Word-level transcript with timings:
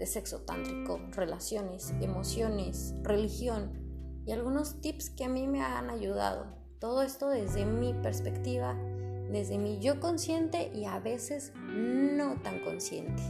de 0.00 0.06
sexo 0.06 0.40
tántrico, 0.40 0.98
relaciones, 1.10 1.92
emociones, 2.00 2.94
religión 3.02 4.22
y 4.24 4.32
algunos 4.32 4.80
tips 4.80 5.10
que 5.10 5.24
a 5.24 5.28
mí 5.28 5.46
me 5.46 5.60
han 5.60 5.90
ayudado. 5.90 6.46
Todo 6.78 7.02
esto 7.02 7.28
desde 7.28 7.66
mi 7.66 7.92
perspectiva, 7.92 8.74
desde 9.30 9.58
mi 9.58 9.78
yo 9.78 10.00
consciente 10.00 10.72
y 10.74 10.86
a 10.86 10.98
veces 11.00 11.52
no 11.54 12.40
tan 12.40 12.64
consciente. 12.64 13.22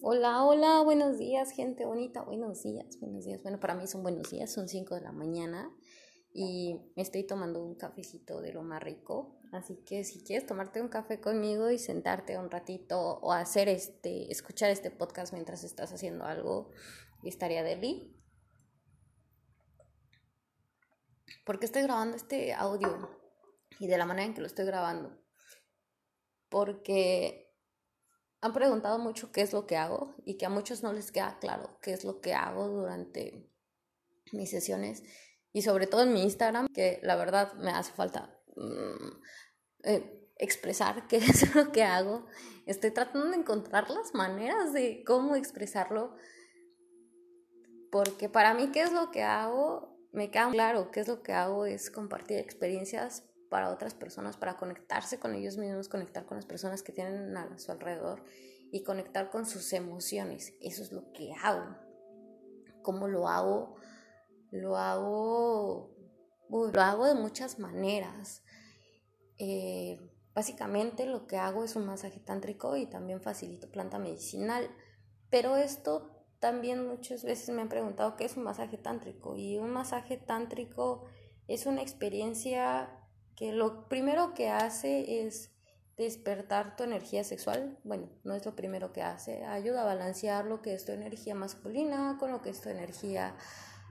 Hola, 0.00 0.42
hola, 0.42 0.80
buenos 0.82 1.18
días, 1.18 1.50
gente 1.50 1.84
bonita, 1.84 2.22
buenos 2.22 2.62
días, 2.62 2.98
buenos 2.98 3.26
días. 3.26 3.42
Bueno, 3.42 3.60
para 3.60 3.74
mí 3.74 3.86
son 3.86 4.02
buenos 4.02 4.30
días, 4.30 4.50
son 4.50 4.68
5 4.68 4.94
de 4.94 5.00
la 5.02 5.12
mañana 5.12 5.70
y 6.32 6.80
me 6.96 7.02
estoy 7.02 7.24
tomando 7.24 7.62
un 7.62 7.74
cafecito 7.74 8.40
de 8.40 8.54
lo 8.54 8.62
más 8.62 8.82
rico. 8.82 9.36
Así 9.54 9.76
que 9.86 10.02
si 10.02 10.24
quieres 10.24 10.46
tomarte 10.46 10.82
un 10.82 10.88
café 10.88 11.20
conmigo 11.20 11.70
y 11.70 11.78
sentarte 11.78 12.36
un 12.36 12.50
ratito 12.50 13.20
o 13.20 13.32
hacer 13.32 13.68
este, 13.68 14.32
escuchar 14.32 14.70
este 14.70 14.90
podcast 14.90 15.32
mientras 15.32 15.62
estás 15.62 15.92
haciendo 15.92 16.24
algo, 16.24 16.72
estaría 17.22 17.62
de 17.62 17.76
mí. 17.76 18.20
¿Por 21.46 21.62
estoy 21.62 21.82
grabando 21.82 22.16
este 22.16 22.52
audio? 22.52 23.16
Y 23.78 23.86
de 23.86 23.96
la 23.96 24.06
manera 24.06 24.26
en 24.26 24.34
que 24.34 24.40
lo 24.40 24.48
estoy 24.48 24.64
grabando. 24.64 25.16
Porque 26.48 27.54
han 28.40 28.52
preguntado 28.52 28.98
mucho 28.98 29.30
qué 29.30 29.42
es 29.42 29.52
lo 29.52 29.66
que 29.66 29.76
hago 29.76 30.16
y 30.24 30.36
que 30.36 30.46
a 30.46 30.50
muchos 30.50 30.82
no 30.82 30.92
les 30.92 31.12
queda 31.12 31.38
claro 31.38 31.78
qué 31.80 31.92
es 31.92 32.04
lo 32.04 32.20
que 32.20 32.34
hago 32.34 32.66
durante 32.68 33.48
mis 34.32 34.50
sesiones 34.50 35.04
y 35.52 35.62
sobre 35.62 35.86
todo 35.86 36.02
en 36.02 36.12
mi 36.12 36.22
Instagram, 36.22 36.66
que 36.74 36.98
la 37.04 37.14
verdad 37.14 37.52
me 37.54 37.70
hace 37.70 37.92
falta 37.92 38.36
eh, 39.84 40.30
expresar 40.36 41.06
qué 41.08 41.16
es 41.16 41.54
lo 41.54 41.72
que 41.72 41.84
hago. 41.84 42.26
Estoy 42.66 42.90
tratando 42.90 43.28
de 43.30 43.36
encontrar 43.36 43.90
las 43.90 44.14
maneras 44.14 44.72
de 44.72 45.04
cómo 45.06 45.36
expresarlo, 45.36 46.16
porque 47.90 48.28
para 48.28 48.54
mí 48.54 48.70
qué 48.72 48.82
es 48.82 48.92
lo 48.92 49.10
que 49.10 49.22
hago, 49.22 49.98
me 50.12 50.30
queda 50.30 50.50
claro, 50.50 50.90
qué 50.90 51.00
es 51.00 51.08
lo 51.08 51.22
que 51.22 51.32
hago 51.32 51.66
es 51.66 51.90
compartir 51.90 52.38
experiencias 52.38 53.24
para 53.50 53.70
otras 53.70 53.94
personas, 53.94 54.36
para 54.36 54.56
conectarse 54.56 55.18
con 55.18 55.34
ellos 55.34 55.56
mismos, 55.58 55.88
conectar 55.88 56.24
con 56.24 56.36
las 56.36 56.46
personas 56.46 56.82
que 56.82 56.92
tienen 56.92 57.36
a 57.36 57.58
su 57.58 57.70
alrededor 57.70 58.24
y 58.72 58.82
conectar 58.82 59.30
con 59.30 59.46
sus 59.46 59.72
emociones. 59.72 60.52
Eso 60.60 60.82
es 60.82 60.92
lo 60.92 61.12
que 61.12 61.32
hago. 61.42 61.76
¿Cómo 62.82 63.08
lo 63.08 63.28
hago? 63.28 63.76
Lo 64.50 64.76
hago, 64.76 65.94
lo 66.48 66.80
hago 66.80 67.06
de 67.06 67.14
muchas 67.14 67.58
maneras. 67.58 68.43
Eh, 69.38 70.00
básicamente 70.34 71.06
lo 71.06 71.26
que 71.26 71.36
hago 71.36 71.64
es 71.64 71.76
un 71.76 71.86
masaje 71.86 72.20
tántrico 72.20 72.76
y 72.76 72.86
también 72.86 73.20
facilito 73.20 73.70
planta 73.70 73.98
medicinal. 73.98 74.68
Pero 75.30 75.56
esto 75.56 76.10
también 76.40 76.86
muchas 76.86 77.24
veces 77.24 77.54
me 77.54 77.62
han 77.62 77.68
preguntado 77.68 78.16
qué 78.16 78.24
es 78.24 78.36
un 78.36 78.44
masaje 78.44 78.78
tántrico. 78.78 79.36
Y 79.36 79.58
un 79.58 79.70
masaje 79.70 80.16
tántrico 80.16 81.04
es 81.48 81.66
una 81.66 81.82
experiencia 81.82 83.00
que 83.36 83.52
lo 83.52 83.88
primero 83.88 84.34
que 84.34 84.48
hace 84.48 85.26
es 85.26 85.50
despertar 85.96 86.76
tu 86.76 86.82
energía 86.82 87.24
sexual. 87.24 87.78
Bueno, 87.84 88.10
no 88.24 88.34
es 88.34 88.44
lo 88.44 88.54
primero 88.54 88.92
que 88.92 89.02
hace. 89.02 89.44
Ayuda 89.44 89.82
a 89.82 89.86
balancear 89.86 90.44
lo 90.44 90.60
que 90.62 90.74
es 90.74 90.84
tu 90.84 90.92
energía 90.92 91.34
masculina 91.34 92.16
con 92.18 92.32
lo 92.32 92.42
que 92.42 92.50
es 92.50 92.60
tu 92.60 92.68
energía 92.68 93.36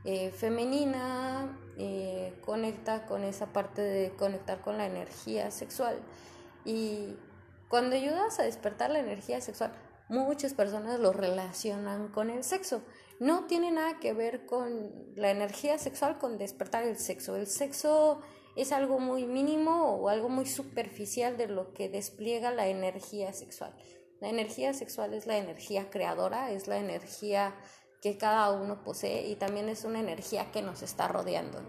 eh, 0.06 0.31
femenina, 0.31 1.58
eh, 1.78 2.34
conecta 2.46 3.06
con 3.06 3.24
esa 3.24 3.53
parte 3.53 3.81
de 3.81 4.16
conectar 4.16 4.62
con 4.62 4.78
la 4.78 4.86
energía 4.86 5.50
sexual. 5.52 5.97
Y 6.66 7.16
cuando 7.69 7.96
ayudas 7.96 8.40
a 8.40 8.44
despertar 8.44 8.92
la 8.92 9.00
energía 9.00 9.42
sexual, 9.42 9.74
muchas 10.09 10.53
personas 10.53 11.00
lo 11.00 11.13
relacionan 11.13 12.09
con 12.09 12.30
el 12.30 12.44
sexo. 12.44 12.81
No 13.19 13.46
tiene 13.46 13.72
nada 13.72 14.00
que 14.00 14.13
ver 14.13 14.46
con 14.46 14.92
la 15.16 15.31
energía 15.31 15.78
sexual, 15.78 16.18
con 16.19 16.38
despertar 16.38 16.84
el 16.84 16.97
sexo. 16.97 17.36
El 17.36 17.47
sexo 17.47 18.22
es 18.56 18.72
algo 18.72 19.00
muy 19.00 19.25
mínimo 19.25 19.96
o 19.96 20.09
algo 20.09 20.30
muy 20.30 20.46
superficial 20.46 21.38
de 21.38 21.47
lo 21.47 21.74
que 21.74 21.90
despliega 21.90 22.52
la 22.52 22.68
energía 22.68 23.34
sexual. 23.34 23.74
La 24.19 24.30
energía 24.30 24.74
sexual 24.74 25.13
es 25.13 25.25
la 25.25 25.38
energía 25.38 25.90
creadora, 25.90 26.52
es 26.52 26.68
la 26.68 26.78
energía 26.78 27.56
que 28.03 28.18
cada 28.18 28.52
uno 28.52 28.84
posee 28.84 29.30
y 29.30 29.38
también 29.38 29.69
es 29.69 29.86
una 29.86 30.02
energía 30.02 30.52
que 30.52 30.62
nos 30.62 30.81
está 30.81 31.08
rodeando. 31.08 31.59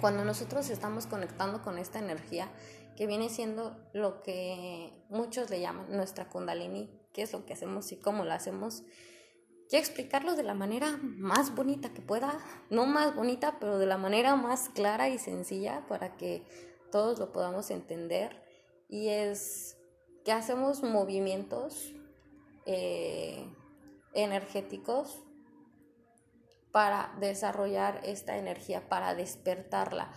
Cuando 0.00 0.24
nosotros 0.24 0.70
estamos 0.70 1.06
conectando 1.06 1.62
con 1.62 1.78
esta 1.78 1.98
energía, 1.98 2.48
que 2.96 3.08
viene 3.08 3.28
siendo 3.28 3.76
lo 3.92 4.22
que 4.22 4.92
muchos 5.08 5.50
le 5.50 5.60
llaman 5.60 5.86
nuestra 5.90 6.28
kundalini, 6.28 6.96
qué 7.12 7.22
es 7.22 7.32
lo 7.32 7.44
que 7.44 7.54
hacemos 7.54 7.90
y 7.90 7.96
cómo 7.96 8.24
lo 8.24 8.32
hacemos, 8.32 8.84
quiero 9.68 9.84
explicarlo 9.84 10.36
de 10.36 10.44
la 10.44 10.54
manera 10.54 11.00
más 11.02 11.56
bonita 11.56 11.92
que 11.92 12.02
pueda, 12.02 12.38
no 12.70 12.86
más 12.86 13.16
bonita, 13.16 13.56
pero 13.58 13.78
de 13.78 13.86
la 13.86 13.98
manera 13.98 14.36
más 14.36 14.68
clara 14.68 15.08
y 15.08 15.18
sencilla 15.18 15.84
para 15.88 16.16
que 16.16 16.44
todos 16.92 17.18
lo 17.18 17.32
podamos 17.32 17.72
entender. 17.72 18.40
Y 18.88 19.08
es 19.08 19.76
que 20.24 20.30
hacemos 20.30 20.84
movimientos 20.84 21.92
eh, 22.64 23.44
energéticos 24.14 25.24
para 26.72 27.14
desarrollar 27.20 28.00
esta 28.04 28.36
energía, 28.38 28.88
para 28.88 29.14
despertarla. 29.14 30.10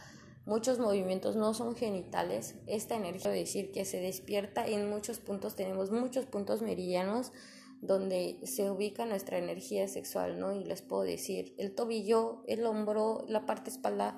Muchos 0.46 0.80
movimientos 0.80 1.36
no 1.36 1.54
son 1.54 1.76
genitales. 1.76 2.56
Esta 2.68 2.96
energía, 2.96 3.32
decir 3.32 3.72
que 3.72 3.84
se 3.84 4.00
despierta 4.00 4.66
en 4.66 4.90
muchos 4.90 5.20
puntos, 5.20 5.56
tenemos 5.56 5.92
muchos 5.92 6.26
puntos 6.26 6.62
meridianos 6.62 7.32
donde 7.82 8.40
se 8.44 8.70
ubica 8.70 9.06
nuestra 9.06 9.38
energía 9.38 9.88
sexual, 9.88 10.40
¿no? 10.40 10.54
Y 10.54 10.64
les 10.64 10.82
puedo 10.82 11.04
decir, 11.04 11.54
el 11.58 11.76
tobillo, 11.76 12.44
el 12.48 12.66
hombro, 12.66 13.26
la 13.28 13.46
parte 13.46 13.70
espalda 13.70 14.18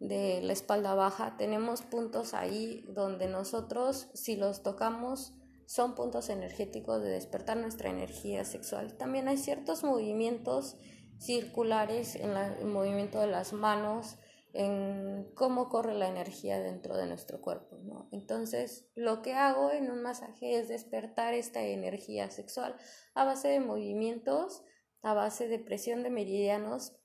de 0.00 0.40
la 0.42 0.52
espalda 0.52 0.94
baja, 0.94 1.36
tenemos 1.36 1.82
puntos 1.82 2.34
ahí 2.34 2.84
donde 2.88 3.28
nosotros, 3.28 4.08
si 4.14 4.36
los 4.36 4.62
tocamos, 4.62 5.34
son 5.66 5.94
puntos 5.94 6.30
energéticos 6.30 7.00
de 7.02 7.10
despertar 7.10 7.56
nuestra 7.56 7.90
energía 7.90 8.44
sexual. 8.44 8.96
También 8.96 9.28
hay 9.28 9.36
ciertos 9.38 9.84
movimientos 9.84 10.76
circulares 11.20 12.16
en 12.16 12.36
el 12.36 12.66
movimiento 12.66 13.20
de 13.20 13.26
las 13.26 13.52
manos, 13.52 14.16
en 14.52 15.30
cómo 15.34 15.68
corre 15.68 15.94
la 15.94 16.08
energía 16.08 16.60
dentro 16.60 16.96
de 16.96 17.06
nuestro 17.06 17.40
cuerpo. 17.40 17.76
¿no? 17.82 18.08
Entonces, 18.10 18.88
lo 18.94 19.22
que 19.22 19.34
hago 19.34 19.70
en 19.70 19.90
un 19.90 20.02
masaje 20.02 20.58
es 20.58 20.68
despertar 20.68 21.34
esta 21.34 21.62
energía 21.62 22.30
sexual 22.30 22.76
a 23.14 23.24
base 23.24 23.48
de 23.48 23.60
movimientos, 23.60 24.64
a 25.02 25.14
base 25.14 25.46
de 25.46 25.58
presión 25.58 26.02
de 26.02 26.10
meridianos 26.10 26.96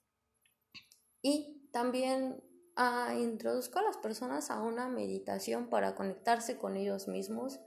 y 1.21 1.69
también 1.71 2.41
a, 2.75 3.07
ah, 3.07 3.15
introduzco 3.15 3.79
a 3.79 3.83
las 3.83 3.97
personas 3.97 4.49
a 4.49 4.61
una 4.61 4.87
meditación 4.87 5.69
para 5.69 5.95
conectarse 5.95 6.57
con 6.57 6.77
ellos 6.77 7.07
mismos, 7.07 7.59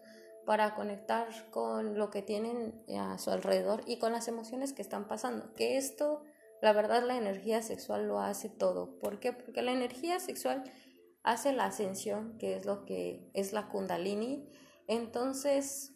para 0.44 0.74
conectar 0.74 1.28
con 1.50 1.98
lo 1.98 2.10
que 2.10 2.22
tienen 2.22 2.82
a 2.98 3.18
su 3.18 3.30
alrededor 3.30 3.82
y 3.86 3.98
con 3.98 4.12
las 4.12 4.28
emociones 4.28 4.72
que 4.72 4.82
están 4.82 5.06
pasando. 5.06 5.54
Que 5.54 5.76
esto 5.76 6.22
la 6.60 6.72
verdad 6.72 7.04
la 7.04 7.16
energía 7.16 7.62
sexual 7.62 8.06
lo 8.08 8.20
hace 8.20 8.48
todo. 8.48 8.98
¿Por 8.98 9.20
qué? 9.20 9.32
Porque 9.32 9.62
la 9.62 9.72
energía 9.72 10.18
sexual 10.20 10.64
hace 11.22 11.52
la 11.52 11.66
ascensión, 11.66 12.38
que 12.38 12.56
es 12.56 12.64
lo 12.64 12.84
que 12.84 13.30
es 13.34 13.52
la 13.52 13.68
kundalini. 13.68 14.48
Entonces, 14.86 15.92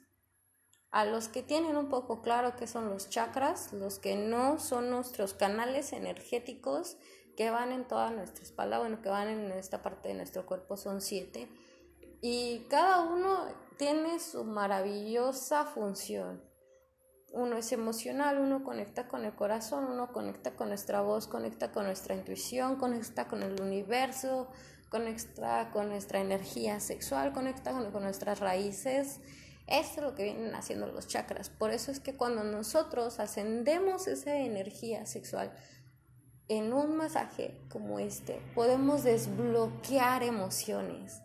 a 0.91 1.05
los 1.05 1.29
que 1.29 1.43
tienen 1.43 1.77
un 1.77 1.89
poco 1.89 2.23
claro 2.23 2.55
qué 2.57 2.67
son 2.67 2.91
los 2.91 3.09
chakras, 3.09 3.73
los 3.73 3.99
que 3.99 4.15
no 4.15 4.59
son 4.59 4.91
nuestros 4.91 5.35
canales 5.35 5.93
energéticos 5.93 6.97
que 7.37 7.51
van 7.51 7.73
en 7.73 7.89
toda 7.89 8.11
nuestra 8.11 8.45
espalda, 8.45 8.79
bueno, 8.79 9.01
que 9.01 9.09
van 9.09 9.29
en 9.29 9.51
esta 9.53 9.83
parte 9.83 10.09
de 10.09 10.15
nuestro 10.15 10.45
cuerpo, 10.45 10.77
son 10.77 11.01
siete. 11.01 11.49
Y 12.21 12.67
cada 12.69 13.01
uno 13.01 13.47
tiene 13.79 14.21
su 14.21 14.45
maravillosa 14.45 15.65
función 15.65 16.52
uno 17.33 17.57
es 17.57 17.73
emocional, 17.73 18.39
uno 18.39 18.63
conecta 18.63 19.09
con 19.09 19.25
el 19.25 19.35
corazón, 19.35 19.85
uno 19.85 20.13
conecta 20.13 20.55
con 20.55 20.69
nuestra 20.69 21.01
voz, 21.01 21.27
conecta 21.27 21.73
con 21.73 21.87
nuestra 21.87 22.15
intuición, 22.15 22.77
conecta 22.77 23.27
con 23.27 23.43
el 23.43 23.61
universo, 23.61 24.49
conecta 24.91 25.71
con 25.71 25.89
nuestra 25.89 26.21
energía 26.21 26.79
sexual, 26.79 27.33
conecta 27.33 27.73
con, 27.73 28.03
nuestras 28.03 28.41
raíces 28.41 29.21
Esto 29.67 30.01
es 30.01 30.03
lo 30.03 30.15
que 30.15 30.25
vienen 30.25 30.55
haciendo 30.55 30.87
los 30.87 31.07
chakras. 31.07 31.49
Por 31.49 31.71
eso 31.71 31.91
es 31.91 32.01
que 32.01 32.17
cuando 32.17 32.45
nosotros 32.45 33.19
ascendemos 33.19 34.07
esa 34.09 34.37
energía 34.37 35.07
sexual 35.07 35.53
en 36.49 36.75
un 36.75 36.97
masaje 36.97 37.59
como 37.71 37.99
este, 37.99 38.43
podemos 38.55 39.05
desbloquear 39.05 40.23
emociones. 40.23 41.23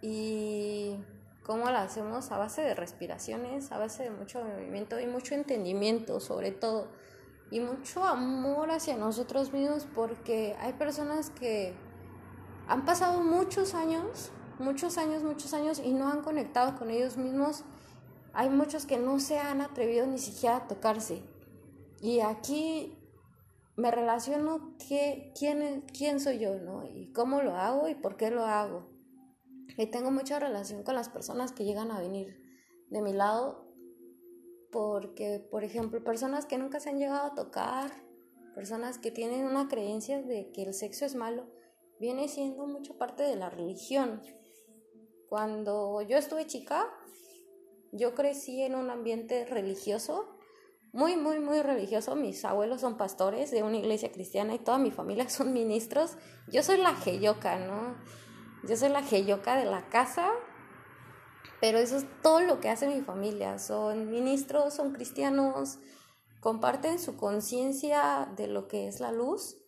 Y 0.00 0.96
cómo 1.42 1.70
lo 1.70 1.78
hacemos 1.78 2.30
a 2.30 2.38
base 2.38 2.62
de 2.62 2.74
respiraciones, 2.74 3.72
a 3.72 3.78
base 3.78 4.04
de 4.04 4.10
mucho 4.10 4.42
movimiento 4.44 5.00
y 5.00 5.06
mucho 5.06 5.34
entendimiento 5.34 6.20
sobre 6.20 6.52
todo. 6.52 6.88
Y 7.50 7.60
mucho 7.60 8.04
amor 8.04 8.70
hacia 8.70 8.96
nosotros 8.96 9.52
mismos 9.52 9.86
porque 9.94 10.56
hay 10.60 10.72
personas 10.72 11.30
que 11.30 11.74
han 12.66 12.84
pasado 12.84 13.20
muchos 13.20 13.74
años, 13.74 14.30
muchos 14.58 14.96
años, 14.96 15.22
muchos 15.22 15.52
años 15.52 15.78
y 15.84 15.92
no 15.92 16.08
han 16.08 16.22
conectado 16.22 16.78
con 16.78 16.90
ellos 16.90 17.16
mismos. 17.16 17.64
Hay 18.32 18.48
muchos 18.48 18.86
que 18.86 18.96
no 18.96 19.20
se 19.20 19.38
han 19.38 19.60
atrevido 19.60 20.06
ni 20.06 20.18
siquiera 20.18 20.56
a 20.56 20.68
tocarse. 20.68 21.22
Y 22.00 22.20
aquí 22.20 22.98
me 23.76 23.90
relaciono 23.90 24.74
qué, 24.88 25.32
quién, 25.38 25.84
quién 25.96 26.20
soy 26.20 26.38
yo, 26.38 26.58
¿no? 26.58 26.84
Y 26.84 27.12
cómo 27.12 27.42
lo 27.42 27.56
hago 27.56 27.88
y 27.88 27.94
por 27.94 28.16
qué 28.16 28.30
lo 28.30 28.44
hago. 28.46 28.91
Y 29.76 29.86
tengo 29.86 30.10
mucha 30.10 30.38
relación 30.38 30.82
con 30.82 30.94
las 30.94 31.08
personas 31.08 31.52
que 31.52 31.64
llegan 31.64 31.90
a 31.90 32.00
venir 32.00 32.38
de 32.90 33.02
mi 33.02 33.12
lado 33.12 33.72
porque, 34.70 35.38
por 35.50 35.64
ejemplo, 35.64 36.02
personas 36.02 36.46
que 36.46 36.58
nunca 36.58 36.80
se 36.80 36.88
han 36.88 36.98
llegado 36.98 37.26
a 37.26 37.34
tocar, 37.34 37.92
personas 38.54 38.98
que 38.98 39.10
tienen 39.10 39.44
una 39.44 39.68
creencia 39.68 40.22
de 40.22 40.50
que 40.50 40.62
el 40.62 40.72
sexo 40.72 41.04
es 41.04 41.14
malo, 41.14 41.46
viene 42.00 42.26
siendo 42.26 42.66
mucha 42.66 42.94
parte 42.94 43.22
de 43.22 43.36
la 43.36 43.50
religión. 43.50 44.22
Cuando 45.28 46.00
yo 46.02 46.16
estuve 46.16 46.46
chica, 46.46 46.88
yo 47.92 48.14
crecí 48.14 48.62
en 48.62 48.74
un 48.74 48.90
ambiente 48.90 49.44
religioso, 49.44 50.38
muy, 50.92 51.16
muy, 51.16 51.38
muy 51.38 51.62
religioso. 51.62 52.16
Mis 52.16 52.44
abuelos 52.44 52.80
son 52.80 52.96
pastores 52.96 53.50
de 53.50 53.62
una 53.62 53.78
iglesia 53.78 54.12
cristiana 54.12 54.54
y 54.54 54.58
toda 54.58 54.78
mi 54.78 54.90
familia 54.90 55.28
son 55.30 55.52
ministros. 55.52 56.16
Yo 56.50 56.62
soy 56.62 56.78
la 56.78 56.94
geyoca, 56.94 57.58
¿no? 57.58 57.96
Yo 58.64 58.76
soy 58.76 58.90
la 58.90 59.02
geyoca 59.02 59.56
de 59.56 59.64
la 59.64 59.88
casa, 59.88 60.30
pero 61.60 61.78
eso 61.78 61.96
es 61.96 62.06
todo 62.22 62.40
lo 62.40 62.60
que 62.60 62.68
hace 62.68 62.86
mi 62.86 63.00
familia. 63.00 63.58
Son 63.58 64.10
ministros, 64.10 64.74
son 64.74 64.92
cristianos, 64.92 65.80
comparten 66.40 66.98
su 66.98 67.16
conciencia 67.16 68.32
de 68.36 68.46
lo 68.46 68.68
que 68.68 68.86
es 68.86 69.00
la 69.00 69.10
luz 69.10 69.58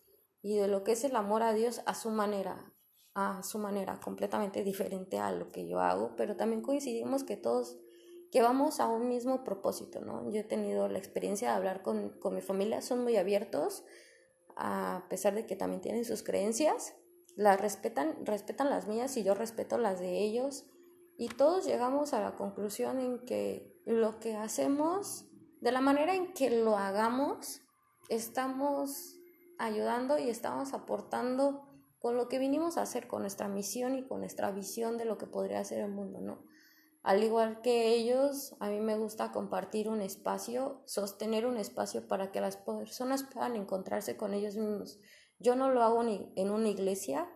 y 0.42 0.56
de 0.56 0.68
lo 0.68 0.84
que 0.84 0.92
es 0.92 1.02
el 1.04 1.16
amor 1.16 1.42
a 1.42 1.54
Dios 1.54 1.82
a 1.86 1.94
su 1.94 2.10
manera, 2.10 2.72
a 3.14 3.42
su 3.42 3.58
manera 3.58 3.98
completamente 4.00 4.62
diferente 4.62 5.18
a 5.18 5.32
lo 5.32 5.50
que 5.50 5.66
yo 5.66 5.80
hago, 5.80 6.14
pero 6.16 6.36
también 6.36 6.62
coincidimos 6.62 7.24
que 7.24 7.36
todos 7.36 7.78
que 8.30 8.42
vamos 8.42 8.80
a 8.80 8.88
un 8.88 9.08
mismo 9.08 9.44
propósito, 9.44 10.00
¿no? 10.00 10.28
Yo 10.32 10.40
he 10.40 10.44
tenido 10.44 10.88
la 10.88 10.98
experiencia 10.98 11.50
de 11.50 11.54
hablar 11.54 11.82
con, 11.82 12.10
con 12.18 12.34
mi 12.34 12.40
familia, 12.40 12.82
son 12.82 13.04
muy 13.04 13.16
abiertos, 13.16 13.84
a 14.56 15.06
pesar 15.08 15.34
de 15.36 15.46
que 15.46 15.54
también 15.54 15.80
tienen 15.80 16.04
sus 16.04 16.24
creencias, 16.24 16.96
las 17.36 17.60
respetan, 17.60 18.24
respetan 18.24 18.70
las 18.70 18.86
mías 18.86 19.16
y 19.16 19.24
yo 19.24 19.34
respeto 19.34 19.78
las 19.78 20.00
de 20.00 20.22
ellos, 20.22 20.66
y 21.16 21.28
todos 21.28 21.64
llegamos 21.64 22.12
a 22.12 22.20
la 22.20 22.34
conclusión 22.34 22.98
en 22.98 23.24
que 23.24 23.80
lo 23.84 24.18
que 24.18 24.36
hacemos, 24.36 25.26
de 25.60 25.72
la 25.72 25.80
manera 25.80 26.14
en 26.14 26.32
que 26.32 26.50
lo 26.50 26.76
hagamos, 26.76 27.60
estamos 28.08 29.16
ayudando 29.58 30.18
y 30.18 30.28
estamos 30.28 30.74
aportando 30.74 31.68
con 32.00 32.16
lo 32.16 32.28
que 32.28 32.38
vinimos 32.38 32.76
a 32.76 32.82
hacer, 32.82 33.06
con 33.06 33.22
nuestra 33.22 33.48
misión 33.48 33.94
y 33.94 34.06
con 34.06 34.20
nuestra 34.20 34.50
visión 34.50 34.98
de 34.98 35.04
lo 35.04 35.16
que 35.16 35.26
podría 35.26 35.64
ser 35.64 35.80
el 35.80 35.90
mundo, 35.90 36.20
¿no? 36.20 36.42
Al 37.02 37.22
igual 37.22 37.60
que 37.60 37.94
ellos, 37.94 38.56
a 38.60 38.70
mí 38.70 38.80
me 38.80 38.96
gusta 38.96 39.30
compartir 39.30 39.88
un 39.88 40.00
espacio, 40.00 40.82
sostener 40.86 41.46
un 41.46 41.58
espacio 41.58 42.08
para 42.08 42.32
que 42.32 42.40
las 42.40 42.56
personas 42.56 43.24
puedan 43.24 43.56
encontrarse 43.56 44.16
con 44.16 44.32
ellos 44.32 44.56
mismos. 44.56 44.98
Yo 45.44 45.56
no 45.56 45.70
lo 45.70 45.82
hago 45.82 46.02
ni 46.02 46.32
en 46.36 46.50
una 46.50 46.70
iglesia 46.70 47.30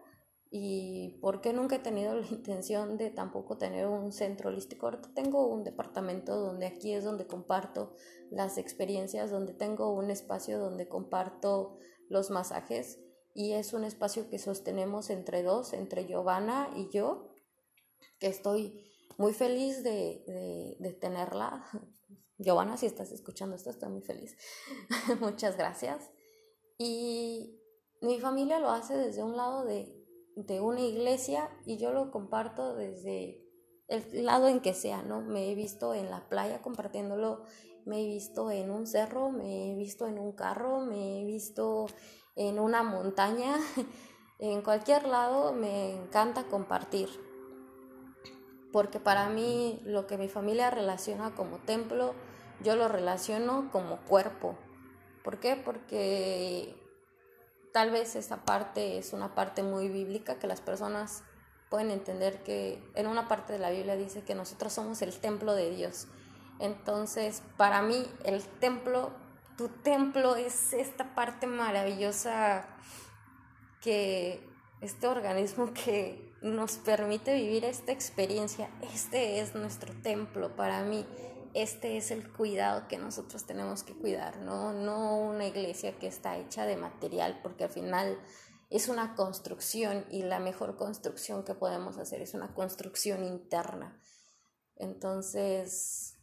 y 0.51 1.19
porque 1.21 1.53
nunca 1.53 1.77
he 1.77 1.79
tenido 1.81 2.15
la 2.21 2.27
intención 2.27 2.97
de 2.97 3.11
tampoco 3.11 3.59
tener 3.59 3.87
un 3.87 4.13
centro 4.13 4.49
holístico. 4.49 4.87
Ahorita 4.87 5.11
tengo 5.15 5.47
un 5.47 5.63
departamento 5.63 6.35
donde 6.37 6.67
aquí 6.67 6.95
es 6.95 7.05
donde 7.05 7.27
comparto 7.27 7.95
las 8.31 8.57
experiencias, 8.57 9.31
donde 9.31 9.53
tengo 9.53 9.93
un 9.93 10.11
espacio 10.11 10.59
donde 10.59 10.89
comparto 10.89 11.77
los 12.09 12.31
masajes 12.31 12.99
y 13.35 13.53
es 13.53 13.75
un 13.75 13.85
espacio 13.85 14.31
que 14.31 14.39
sostenemos 14.39 15.11
entre 15.11 15.43
dos, 15.43 15.75
entre 15.75 16.07
Giovanna 16.07 16.71
y 16.75 16.89
yo, 16.91 17.35
que 18.19 18.29
estoy 18.29 18.91
muy 19.19 19.35
feliz 19.35 19.83
de, 19.83 20.77
de, 20.81 20.93
tenerla. 20.95 21.63
Giovanna, 22.39 22.79
si 22.79 22.87
estás 22.87 23.13
escuchando 23.13 23.55
esto, 23.55 23.69
estoy 23.69 23.91
muy 23.91 24.01
feliz. 24.01 24.35
Muchas 25.21 25.59
gracias. 25.59 26.11
Y 26.79 27.58
mi 28.01 28.21
familia 28.21 28.59
lo 28.59 28.71
hace 28.71 28.97
desde 28.97 29.23
un 29.23 29.37
lado 29.37 29.65
de, 29.65 29.95
de 30.37 30.61
una 30.61 30.81
iglesia 30.81 31.51
y 31.67 31.79
yo 31.79 31.93
lo 31.93 32.11
comparto 32.11 32.75
desde 32.75 33.45
el 33.89 34.25
lado 34.25 34.49
en 34.49 34.61
que 34.61 34.75
sea, 34.75 35.03
¿no? 35.03 35.23
Me 35.23 35.51
he 35.51 35.55
visto 35.55 35.95
en 35.95 36.11
la 36.11 36.29
playa 36.29 36.61
compartiéndolo 36.61 37.45
me 37.89 38.03
he 38.03 38.07
visto 38.07 38.51
en 38.51 38.71
un 38.71 38.87
cerro, 38.87 39.31
me 39.31 39.73
he 39.73 39.75
visto 39.75 40.07
en 40.07 40.19
un 40.19 40.33
carro, 40.33 40.81
me 40.81 41.21
he 41.21 41.25
visto 41.25 41.87
en 42.37 42.59
una 42.59 42.83
montaña, 42.83 43.57
en 44.39 44.61
cualquier 44.61 45.09
lado 45.09 45.55
me 45.55 45.97
encanta 45.97 46.45
compartir. 46.45 47.09
Porque 48.73 49.01
para 49.01 49.31
mí 49.31 49.81
lo 49.85 50.07
que 50.07 50.19
mi 50.19 50.29
familia 50.29 50.71
relaciona 50.71 51.35
como 51.35 51.57
templo, 51.59 52.15
yo 52.63 52.77
lo 52.77 52.89
relaciono 52.89 53.71
como 53.73 54.05
cuerpo. 54.05 54.59
¿Por 55.25 55.41
qué? 55.41 55.57
Porque 55.57 56.77
tal 57.73 57.91
vez 57.91 58.17
esa 58.17 58.45
parte 58.45 58.99
es 58.99 59.13
una 59.13 59.35
parte 59.35 59.63
muy 59.63 59.89
bíblica 59.89 60.39
que 60.39 60.47
las 60.47 60.61
personas 60.61 61.23
pueden 61.69 61.91
entender 61.91 62.43
que 62.43 62.83
en 62.95 63.07
una 63.07 63.29
parte 63.29 63.53
de 63.53 63.59
la 63.59 63.71
Biblia 63.71 63.97
dice 63.97 64.23
que 64.23 64.35
nosotros 64.35 64.73
somos 64.73 65.03
el 65.03 65.19
templo 65.19 65.55
de 65.55 65.71
Dios. 65.71 66.09
Entonces, 66.61 67.43
para 67.57 67.83
mí, 67.83 68.07
el 68.25 68.43
templo, 68.43 69.13
tu 69.57 69.69
templo 69.69 70.37
es 70.37 70.73
esta 70.73 71.15
parte 71.15 71.47
maravillosa 71.47 72.67
que 73.81 74.45
este 74.81 75.07
organismo 75.07 75.73
que 75.85 76.33
nos 76.41 76.77
permite 76.77 77.35
vivir 77.35 77.65
esta 77.65 77.93
experiencia, 77.93 78.71
este 78.95 79.41
es 79.41 79.55
nuestro 79.55 79.93
templo 80.03 80.55
para 80.55 80.83
mí, 80.83 81.05
este 81.55 81.97
es 81.97 82.11
el 82.11 82.31
cuidado 82.33 82.89
que 82.89 82.99
nosotros 82.99 83.45
tenemos 83.47 83.83
que 83.83 83.95
cuidar, 83.95 84.39
¿no? 84.39 84.73
No 84.73 85.19
una 85.19 85.47
iglesia 85.47 85.99
que 85.99 86.07
está 86.07 86.37
hecha 86.37 86.67
de 86.67 86.77
material, 86.77 87.41
porque 87.43 87.65
al 87.65 87.71
final 87.71 88.19
es 88.71 88.89
una 88.89 89.15
construcción 89.15 90.05
y 90.11 90.23
la 90.23 90.41
mejor 90.41 90.77
construcción 90.77 91.45
que 91.45 91.55
podemos 91.55 91.99
hacer 91.99 92.21
es 92.21 92.35
una 92.35 92.55
construcción 92.55 93.25
interna. 93.25 93.99
Entonces, 94.77 96.19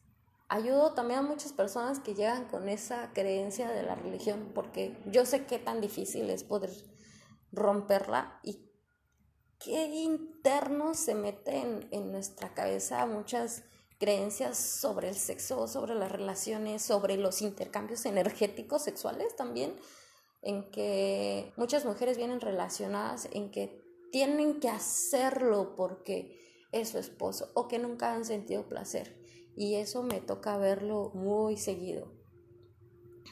ayudo 0.48 0.94
también 0.94 1.20
a 1.20 1.24
muchas 1.24 1.54
personas 1.54 2.00
que 2.00 2.14
llegan 2.14 2.46
con 2.46 2.70
esa 2.70 3.12
creencia 3.14 3.72
de 3.72 3.84
la 3.84 3.96
religión, 3.96 4.52
porque 4.54 4.98
yo 5.08 5.26
sé 5.26 5.46
qué 5.46 5.60
tan 5.60 5.82
difícil 5.82 6.30
es 6.30 6.44
poder 6.44 6.72
romperla 7.52 8.40
y 8.44 8.70
qué 9.60 9.86
interno 9.86 10.94
se 10.94 11.16
mete 11.16 11.58
en, 11.58 11.88
en 11.92 12.12
nuestra 12.12 12.54
cabeza 12.54 13.06
muchas 13.06 13.64
creencias 14.00 14.58
sobre 14.58 15.10
el 15.10 15.16
sexo, 15.16 15.68
sobre 15.68 15.96
las 15.96 16.12
relaciones, 16.12 16.82
sobre 16.82 17.18
los 17.18 17.42
intercambios 17.42 18.06
energéticos 18.06 18.84
sexuales 18.84 19.36
también, 19.36 19.76
en 20.42 20.70
que 20.72 21.54
muchas 21.58 21.86
mujeres 21.86 22.18
vienen 22.18 22.42
relacionadas 22.42 23.28
en 23.32 23.52
que 23.52 23.82
tienen 24.12 24.60
que 24.60 24.70
hacerlo 24.70 25.76
porque 25.76 26.40
es 26.72 26.90
su 26.90 26.98
esposo 26.98 27.52
o 27.56 27.68
que 27.68 27.80
nunca 27.80 28.14
han 28.14 28.26
sentido 28.26 28.68
placer 28.68 29.26
y 29.56 29.76
eso 29.76 30.04
me 30.04 30.20
toca 30.20 30.58
verlo 30.58 31.12
muy 31.14 31.58
seguido, 31.58 32.12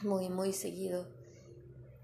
muy, 0.02 0.30
muy 0.30 0.52
seguido. 0.52 1.08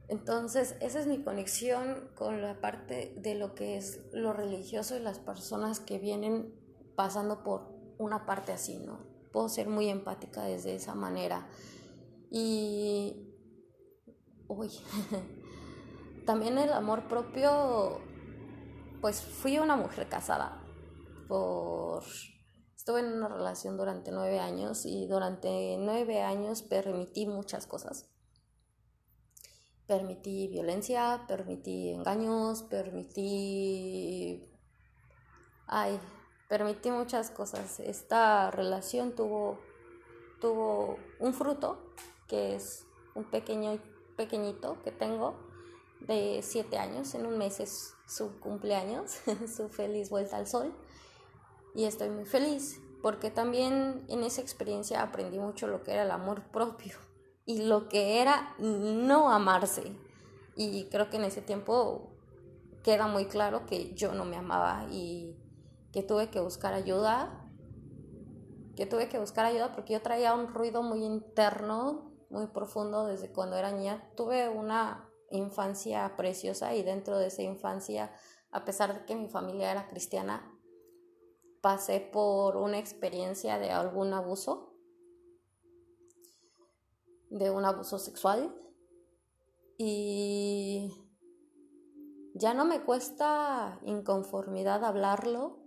Entonces, 0.09 0.76
esa 0.81 1.00
es 1.00 1.07
mi 1.07 1.23
conexión 1.23 2.11
con 2.17 2.43
la 2.43 2.61
parte 2.61 3.14
de 3.17 3.35
lo 3.35 3.55
que 3.55 3.76
es 3.76 4.00
lo 4.12 4.33
religioso 4.33 4.97
y 4.97 5.00
las 5.00 5.19
personas 5.19 5.81
que 5.81 5.99
vienen 5.99 6.52
pasando 6.97 7.43
por 7.43 7.79
una 8.00 8.26
parte 8.26 8.52
así, 8.52 8.78
¿no? 8.78 8.99
Puedo 9.33 9.49
ser 9.49 9.69
muy 9.69 9.88
empática 9.88 10.42
desde 10.42 10.75
esa 10.75 10.95
manera. 10.95 11.47
Y, 12.30 13.33
uy, 14.49 14.71
también 16.26 16.59
el 16.59 16.73
amor 16.73 17.07
propio, 17.09 18.00
pues 19.00 19.21
fui 19.21 19.59
una 19.59 19.76
mujer 19.76 20.09
casada 20.09 20.64
por 21.28 22.02
Estuve 22.80 23.00
en 23.00 23.12
una 23.12 23.28
relación 23.28 23.76
durante 23.76 24.11
nueve 24.11 24.40
años 24.40 24.87
y 24.87 25.07
durante 25.07 25.76
nueve 25.78 26.23
años 26.23 26.62
permití 26.62 27.26
muchas 27.26 27.66
cosas. 27.66 28.09
Permití 29.87 30.49
violencia, 30.49 31.26
permití 31.28 31.90
engaños, 31.90 32.62
permití... 32.62 34.50
Ay, 35.66 36.00
permití 36.50 36.90
muchas 36.90 37.30
cosas. 37.30 37.78
Esta 37.78 38.50
relación 38.50 39.12
tuvo, 39.12 39.61
tuvo 40.40 40.99
un 41.21 41.33
fruto, 41.33 41.78
que 42.26 42.57
es 42.57 42.87
un 43.14 43.25
pequeño, 43.25 43.78
pequeñito 44.16 44.83
que 44.83 44.90
tengo 44.90 45.37
de 46.00 46.40
siete 46.42 46.76
años. 46.76 47.14
En 47.14 47.25
un 47.25 47.38
mes 47.38 47.61
es 47.61 47.95
su 48.04 48.40
cumpleaños, 48.40 49.21
su 49.57 49.69
feliz 49.69 50.11
vuelta 50.11 50.38
al 50.38 50.49
sol. 50.49 50.75
Y 51.76 51.85
estoy 51.85 52.11
muy 52.11 52.25
feliz 52.25 52.80
porque 53.00 53.30
también 53.30 54.04
en 54.09 54.25
esa 54.25 54.40
experiencia 54.40 55.02
aprendí 55.02 55.38
mucho 55.38 55.69
lo 55.69 55.85
que 55.85 55.92
era 55.92 56.02
el 56.02 56.11
amor 56.11 56.42
propio 56.50 56.99
y 57.47 57.62
lo 57.62 57.88
que 57.88 58.21
era 58.21 58.57
no 58.59 59.30
amarse. 59.30 59.92
Y 60.57 60.87
creo 60.87 61.11
que 61.11 61.16
en 61.16 61.25
ese 61.25 61.42
tiempo 61.42 62.11
queda 62.83 63.07
muy 63.07 63.26
claro 63.26 63.66
que 63.66 63.95
yo 63.95 64.14
no 64.14 64.25
me 64.25 64.37
amaba 64.37 64.88
y 64.90 65.37
que 65.92 66.02
tuve 66.02 66.30
que 66.30 66.40
buscar 66.40 66.73
ayuda, 66.75 67.49
que 68.76 68.87
tuve 68.87 69.09
que 69.09 69.18
buscar 69.18 69.47
ayuda 69.47 69.73
porque 69.73 69.92
yo 69.94 70.02
traía 70.02 70.35
un 70.35 70.49
ruido 70.54 70.82
muy 70.82 71.04
interno, 71.04 72.12
muy 72.30 72.47
profundo 72.47 73.06
desde 73.06 73.32
cuando 73.32 73.56
era 73.56 73.73
niña. 73.73 74.11
Tuve 74.16 74.49
una 74.49 75.11
infancia 75.30 76.14
preciosa 76.16 76.75
y 76.75 76.82
dentro 76.82 77.18
de 77.18 77.26
esa 77.26 77.42
infancia, 77.42 78.12
a 78.50 78.64
pesar 78.64 78.94
de 78.94 79.04
que 79.06 79.16
mi 79.16 79.28
familia 79.28 79.70
era 79.70 79.88
cristiana, 79.88 80.56
pasé 81.61 82.00
por 82.00 82.56
una 82.56 82.78
experiencia 82.78 83.59
de 83.59 83.70
algún 83.70 84.12
abuso, 84.14 84.75
de 87.28 87.50
un 87.50 87.64
abuso 87.64 87.99
sexual 87.99 88.56
y 89.76 90.92
ya 92.35 92.54
no 92.54 92.64
me 92.64 92.82
cuesta 92.82 93.80
inconformidad 93.85 94.85
hablarlo, 94.85 95.60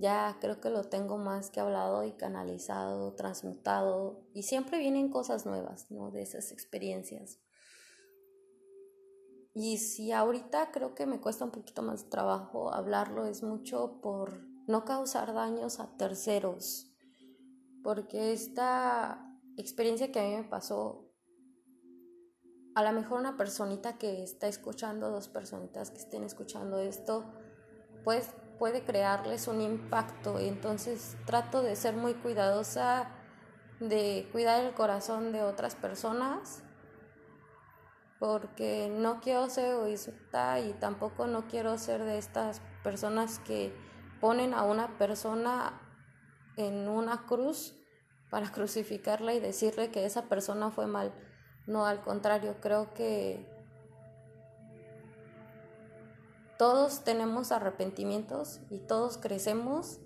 ya 0.00 0.36
creo 0.40 0.60
que 0.60 0.70
lo 0.70 0.84
tengo 0.84 1.18
más 1.18 1.50
que 1.50 1.60
hablado 1.60 2.04
y 2.04 2.12
canalizado, 2.12 3.14
transmutado 3.14 4.22
y 4.32 4.44
siempre 4.44 4.78
vienen 4.78 5.10
cosas 5.10 5.44
nuevas, 5.44 5.90
¿no? 5.90 6.10
De 6.10 6.22
esas 6.22 6.52
experiencias. 6.52 7.40
Y 9.54 9.78
si 9.78 10.12
ahorita 10.12 10.70
creo 10.70 10.94
que 10.94 11.06
me 11.06 11.20
cuesta 11.20 11.44
un 11.44 11.50
poquito 11.50 11.82
más 11.82 12.04
de 12.04 12.10
trabajo 12.10 12.72
hablarlo, 12.72 13.26
es 13.26 13.42
mucho 13.42 14.00
por 14.00 14.46
no 14.68 14.84
causar 14.84 15.34
daños 15.34 15.80
a 15.80 15.96
terceros, 15.96 16.94
porque 17.82 18.32
esta 18.32 19.36
experiencia 19.56 20.12
que 20.12 20.20
a 20.20 20.22
mí 20.22 20.36
me 20.36 20.44
pasó, 20.44 21.12
a 22.76 22.84
lo 22.84 22.92
mejor 22.92 23.18
una 23.18 23.36
personita 23.36 23.98
que 23.98 24.22
está 24.22 24.46
escuchando, 24.46 25.10
dos 25.10 25.28
personitas 25.28 25.90
que 25.90 25.98
estén 25.98 26.22
escuchando 26.22 26.78
esto, 26.78 27.24
pues 28.04 28.30
puede 28.58 28.82
crearles 28.84 29.48
un 29.48 29.60
impacto. 29.60 30.38
Entonces 30.38 31.16
trato 31.26 31.62
de 31.62 31.76
ser 31.76 31.94
muy 31.94 32.14
cuidadosa, 32.14 33.10
de 33.80 34.28
cuidar 34.32 34.64
el 34.64 34.74
corazón 34.74 35.32
de 35.32 35.42
otras 35.42 35.74
personas, 35.74 36.62
porque 38.18 38.90
no 38.90 39.20
quiero 39.20 39.48
ser 39.48 39.72
egoísta 39.72 40.58
y 40.60 40.72
tampoco 40.74 41.26
no 41.26 41.46
quiero 41.46 41.78
ser 41.78 42.02
de 42.02 42.18
estas 42.18 42.60
personas 42.82 43.38
que 43.38 43.72
ponen 44.20 44.54
a 44.54 44.64
una 44.64 44.98
persona 44.98 45.80
en 46.56 46.88
una 46.88 47.26
cruz 47.26 47.74
para 48.30 48.50
crucificarla 48.50 49.34
y 49.34 49.40
decirle 49.40 49.90
que 49.90 50.04
esa 50.04 50.24
persona 50.24 50.70
fue 50.70 50.86
mal. 50.86 51.14
No, 51.66 51.86
al 51.86 52.00
contrario, 52.00 52.56
creo 52.60 52.92
que 52.94 53.57
todos 56.58 57.04
tenemos 57.04 57.52
arrepentimientos 57.52 58.60
y 58.70 58.80
todos 58.80 59.16
crecemos 59.16 60.00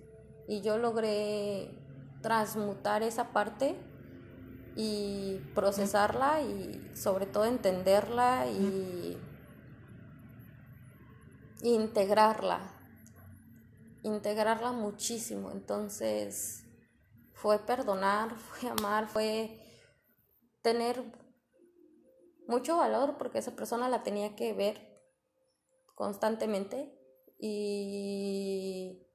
y 0.47 0.61
yo 0.61 0.79
logré 0.79 1.79
transmutar 2.21 3.03
esa 3.03 3.33
parte 3.33 3.77
y 4.77 5.39
procesarla 5.55 6.43
y 6.43 6.93
sobre 6.95 7.27
todo 7.27 7.47
entenderla 7.47 8.47
y 8.47 9.19
integrarla 11.63 12.83
integrarla 14.03 14.73
muchísimo. 14.73 15.51
Entonces 15.51 16.65
fue 17.33 17.59
perdonar, 17.59 18.37
fue 18.37 18.71
amar, 18.71 19.07
fue 19.09 19.59
tener 20.63 21.03
mucho 22.47 22.77
valor 22.77 23.17
porque 23.19 23.39
esa 23.39 23.53
persona 23.53 23.89
la 23.89 24.03
tenía 24.03 24.37
que 24.37 24.53
ver 24.53 24.92
constantemente 25.95 26.99
y 27.39 29.07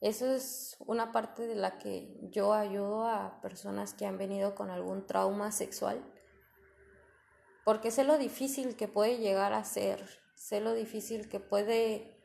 eso 0.00 0.26
es 0.26 0.76
una 0.80 1.12
parte 1.12 1.46
de 1.46 1.56
la 1.56 1.78
que 1.78 2.18
yo 2.30 2.52
ayudo 2.52 3.08
a 3.08 3.40
personas 3.40 3.94
que 3.94 4.06
han 4.06 4.18
venido 4.18 4.54
con 4.54 4.70
algún 4.70 5.06
trauma 5.06 5.50
sexual 5.50 6.02
porque 7.68 7.90
sé 7.90 8.02
lo 8.02 8.16
difícil 8.16 8.76
que 8.76 8.88
puede 8.88 9.18
llegar 9.18 9.52
a 9.52 9.62
ser, 9.62 10.02
sé 10.34 10.62
lo 10.62 10.72
difícil 10.72 11.28
que 11.28 11.38
puede 11.38 12.18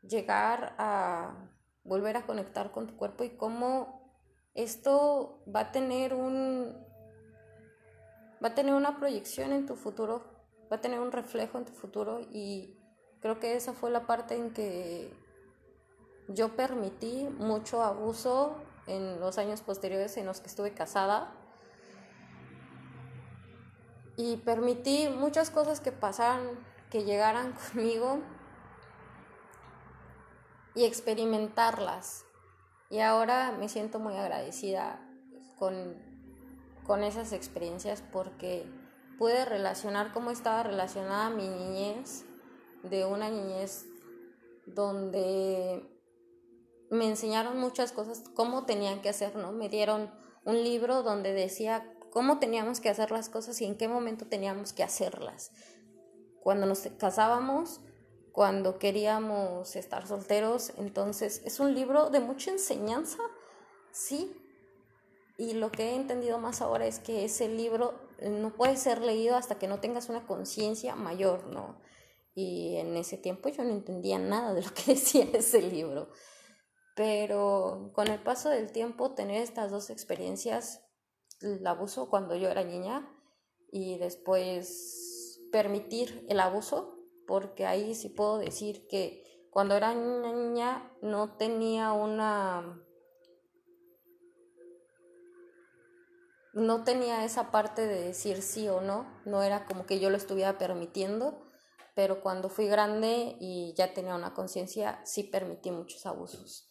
llegar 0.00 0.76
a 0.78 1.50
volver 1.82 2.16
a 2.16 2.24
conectar 2.24 2.70
con 2.70 2.86
tu 2.86 2.96
cuerpo 2.96 3.24
y 3.24 3.30
cómo 3.30 4.22
esto 4.54 5.42
va 5.52 5.60
a 5.60 5.72
tener 5.72 6.14
un 6.14 6.86
va 8.40 8.50
a 8.50 8.54
tener 8.54 8.74
una 8.74 8.96
proyección 8.96 9.52
en 9.52 9.66
tu 9.66 9.74
futuro, 9.74 10.35
va 10.70 10.76
a 10.76 10.80
tener 10.80 11.00
un 11.00 11.12
reflejo 11.12 11.58
en 11.58 11.64
tu 11.64 11.72
futuro 11.72 12.20
y 12.20 12.76
creo 13.20 13.38
que 13.38 13.56
esa 13.56 13.72
fue 13.72 13.90
la 13.90 14.06
parte 14.06 14.36
en 14.36 14.52
que 14.52 15.12
yo 16.28 16.56
permití 16.56 17.28
mucho 17.38 17.82
abuso 17.82 18.56
en 18.86 19.20
los 19.20 19.38
años 19.38 19.62
posteriores 19.62 20.16
en 20.16 20.26
los 20.26 20.40
que 20.40 20.48
estuve 20.48 20.72
casada 20.72 21.32
y 24.16 24.38
permití 24.38 25.08
muchas 25.08 25.50
cosas 25.50 25.80
que 25.80 25.92
pasaran, 25.92 26.48
que 26.90 27.04
llegaran 27.04 27.52
conmigo 27.72 28.20
y 30.74 30.84
experimentarlas. 30.84 32.24
Y 32.88 33.00
ahora 33.00 33.52
me 33.58 33.68
siento 33.68 33.98
muy 33.98 34.14
agradecida 34.14 35.00
con, 35.58 35.96
con 36.86 37.02
esas 37.02 37.32
experiencias 37.32 38.02
porque 38.12 38.66
pude 39.18 39.44
relacionar 39.44 40.12
cómo 40.12 40.30
estaba 40.30 40.62
relacionada 40.62 41.30
mi 41.30 41.48
niñez, 41.48 42.24
de 42.82 43.04
una 43.04 43.30
niñez 43.30 43.86
donde 44.66 45.88
me 46.90 47.08
enseñaron 47.08 47.58
muchas 47.58 47.92
cosas, 47.92 48.24
cómo 48.34 48.64
tenían 48.64 49.02
que 49.02 49.08
hacer, 49.08 49.36
¿no? 49.36 49.52
Me 49.52 49.68
dieron 49.68 50.12
un 50.44 50.62
libro 50.62 51.02
donde 51.02 51.32
decía 51.32 51.92
cómo 52.10 52.38
teníamos 52.38 52.80
que 52.80 52.88
hacer 52.88 53.10
las 53.10 53.28
cosas 53.28 53.60
y 53.60 53.64
en 53.64 53.76
qué 53.76 53.88
momento 53.88 54.26
teníamos 54.26 54.72
que 54.72 54.82
hacerlas. 54.82 55.50
Cuando 56.42 56.66
nos 56.66 56.80
casábamos, 56.98 57.80
cuando 58.36 58.78
queríamos 58.78 59.76
estar 59.76 60.06
solteros. 60.06 60.70
Entonces 60.76 61.40
es 61.46 61.58
un 61.58 61.74
libro 61.74 62.10
de 62.10 62.20
mucha 62.20 62.50
enseñanza, 62.50 63.16
sí. 63.92 64.30
Y 65.38 65.54
lo 65.54 65.72
que 65.72 65.84
he 65.84 65.94
entendido 65.94 66.38
más 66.38 66.60
ahora 66.60 66.86
es 66.86 66.98
que 66.98 67.24
ese 67.24 67.48
libro 67.48 67.94
no 68.22 68.54
puede 68.54 68.76
ser 68.76 69.02
leído 69.02 69.36
hasta 69.36 69.58
que 69.58 69.68
no 69.68 69.80
tengas 69.80 70.08
una 70.08 70.26
conciencia 70.26 70.94
mayor, 70.96 71.46
¿no? 71.46 71.80
Y 72.34 72.76
en 72.76 72.96
ese 72.96 73.16
tiempo 73.16 73.48
yo 73.48 73.64
no 73.64 73.70
entendía 73.70 74.18
nada 74.18 74.52
de 74.54 74.62
lo 74.62 74.70
que 74.74 74.82
decía 74.94 75.26
ese 75.32 75.62
libro. 75.62 76.10
Pero 76.94 77.90
con 77.94 78.08
el 78.08 78.22
paso 78.22 78.48
del 78.48 78.72
tiempo, 78.72 79.14
tener 79.14 79.42
estas 79.42 79.70
dos 79.70 79.90
experiencias, 79.90 80.82
el 81.40 81.66
abuso 81.66 82.08
cuando 82.08 82.34
yo 82.36 82.48
era 82.48 82.64
niña 82.64 83.06
y 83.70 83.98
después 83.98 85.40
permitir 85.52 86.24
el 86.28 86.40
abuso 86.40 86.98
porque 87.26 87.66
ahí 87.66 87.94
sí 87.94 88.08
puedo 88.08 88.38
decir 88.38 88.86
que 88.88 89.48
cuando 89.50 89.74
era 89.74 89.94
niña 89.94 90.92
no 91.02 91.36
tenía 91.36 91.92
una... 91.92 92.82
no 96.56 96.84
tenía 96.84 97.22
esa 97.22 97.50
parte 97.50 97.86
de 97.86 98.00
decir 98.00 98.40
sí 98.40 98.66
o 98.66 98.80
no, 98.80 99.06
no 99.26 99.42
era 99.42 99.66
como 99.66 99.84
que 99.84 100.00
yo 100.00 100.08
lo 100.08 100.16
estuviera 100.16 100.56
permitiendo, 100.56 101.42
pero 101.94 102.22
cuando 102.22 102.48
fui 102.48 102.66
grande 102.66 103.36
y 103.38 103.74
ya 103.76 103.92
tenía 103.92 104.14
una 104.14 104.32
conciencia, 104.32 104.98
sí 105.04 105.22
permití 105.22 105.70
muchos 105.70 106.06
abusos. 106.06 106.66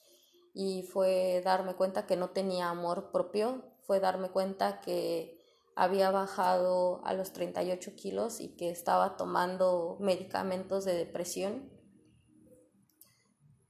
Y 0.55 0.89
fue 0.91 1.43
darme 1.45 1.75
cuenta 1.75 2.07
que 2.07 2.15
no 2.15 2.31
tenía 2.31 2.69
amor 2.69 3.11
propio, 3.11 3.63
fue 3.85 3.99
darme 3.99 4.31
cuenta 4.31 4.81
que 4.81 5.39
había 5.75 6.09
bajado 6.09 7.05
a 7.05 7.13
los 7.13 7.31
38 7.31 7.95
kilos 7.95 8.39
y 8.41 8.55
que 8.55 8.71
estaba 8.71 9.17
tomando 9.17 9.97
medicamentos 9.99 10.83
de 10.85 10.95
depresión. 10.95 11.71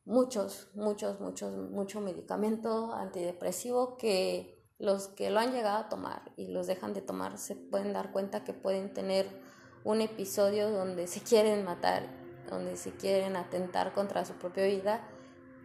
Muchos, 0.05 0.69
muchos, 0.75 1.19
muchos, 1.19 1.51
mucho 1.72 2.00
medicamento 2.00 2.93
antidepresivo 2.93 3.98
que 3.98 4.55
los 4.77 5.08
que 5.08 5.29
lo 5.29 5.39
han 5.39 5.51
llegado 5.51 5.77
a 5.77 5.89
tomar 5.89 6.32
y 6.36 6.48
los 6.48 6.67
dejan 6.67 6.94
de 6.94 7.01
tomar 7.01 7.38
se 7.38 7.55
pueden 7.55 7.94
dar 7.94 8.12
cuenta 8.12 8.44
que 8.44 8.53
pueden 8.53 8.94
tener 8.94 9.27
un 9.84 10.01
episodio 10.01 10.70
donde 10.70 11.08
se 11.08 11.22
quieren 11.22 11.63
matar, 11.63 12.03
donde 12.50 12.75
se 12.75 12.91
quieren 12.91 13.36
atentar 13.36 13.94
contra 13.94 14.25
su 14.25 14.34
propia 14.34 14.65
vida 14.65 15.08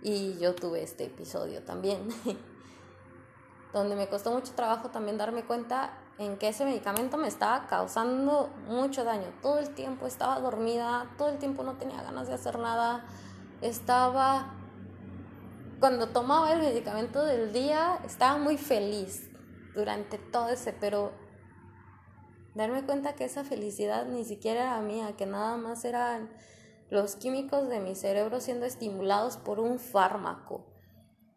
Y 0.03 0.39
yo 0.39 0.55
tuve 0.55 0.83
este 0.83 1.05
episodio 1.05 1.63
también, 1.63 2.09
donde 3.73 3.97
me 3.97 4.09
costó 4.09 4.31
mucho 4.33 4.53
trabajo 4.55 4.91
también 4.91 5.19
darme 5.19 5.45
cuenta 5.45 5.93
en 6.19 6.37
que 6.37 6.49
ese 6.49 6.65
medicamento 6.65 7.17
me 7.17 7.29
estaba 7.29 7.67
causando 7.67 8.51
mucho 8.67 9.05
daño. 9.05 9.27
Todo 9.43 9.59
el 9.59 9.75
tiempo 9.75 10.07
estaba 10.07 10.39
dormida, 10.41 11.11
todo 11.17 11.29
el 11.29 11.39
tiempo 11.39 11.63
no 11.63 11.75
tenía 11.75 12.03
ganas 12.03 12.29
de 12.29 12.35
hacer 12.35 12.59
nada, 12.59 13.05
estaba... 13.61 14.60
Cuando 15.81 16.11
tomaba 16.11 16.53
el 16.53 16.59
medicamento 16.59 17.25
del 17.25 17.55
día, 17.55 17.99
estaba 18.05 18.37
muy 18.37 18.59
feliz 18.59 19.31
durante 19.75 20.19
todo 20.19 20.51
ese, 20.51 20.75
pero 20.75 21.13
darme 22.55 22.85
cuenta 22.85 23.15
que 23.15 23.25
esa 23.25 23.45
felicidad 23.45 24.05
ni 24.07 24.27
siquiera 24.27 24.61
era 24.61 24.81
mía, 24.83 25.17
que 25.17 25.25
nada 25.25 25.57
más 25.57 25.87
eran 25.87 26.31
los 26.91 27.17
químicos 27.17 27.71
de 27.71 27.81
mi 27.81 27.95
cerebro 27.95 28.43
siendo 28.43 28.67
estimulados 28.67 29.39
por 29.39 29.59
un 29.59 29.79
fármaco. 29.79 30.67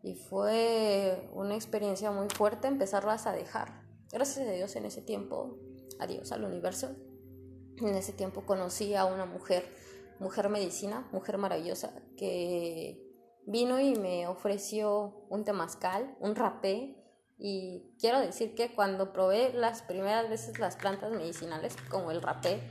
Y 0.02 0.16
fue 0.16 1.30
una 1.32 1.56
experiencia 1.56 2.12
muy 2.12 2.28
fuerte 2.28 2.68
empezarlas 2.68 3.28
a 3.28 3.32
dejar. 3.32 3.82
Gracias 4.12 4.46
a 4.46 4.52
Dios 4.52 4.76
en 4.76 4.84
ese 4.84 5.02
tiempo, 5.02 5.58
adiós 6.00 6.34
al 6.34 6.44
universo. 6.44 6.98
En 7.78 7.96
ese 7.96 8.12
tiempo 8.12 8.46
conocí 8.46 8.94
a 8.94 9.06
una 9.06 9.26
mujer, 9.26 9.64
mujer 10.20 10.50
medicina, 10.50 11.08
mujer 11.14 11.38
maravillosa, 11.38 11.94
que 12.18 13.03
vino 13.46 13.80
y 13.80 13.96
me 13.96 14.28
ofreció 14.28 15.26
un 15.30 15.44
temazcal, 15.44 16.16
un 16.20 16.36
rapé. 16.36 16.96
Y 17.38 17.96
quiero 18.00 18.20
decir 18.20 18.56
que 18.56 18.74
cuando 18.74 19.12
probé 19.12 19.54
las 19.54 19.82
primeras 19.82 20.30
veces 20.30 20.60
las 20.60 20.76
plantas 20.76 21.12
medicinales, 21.12 21.76
como 21.90 22.12
el 22.12 22.22
rapé, 22.22 22.62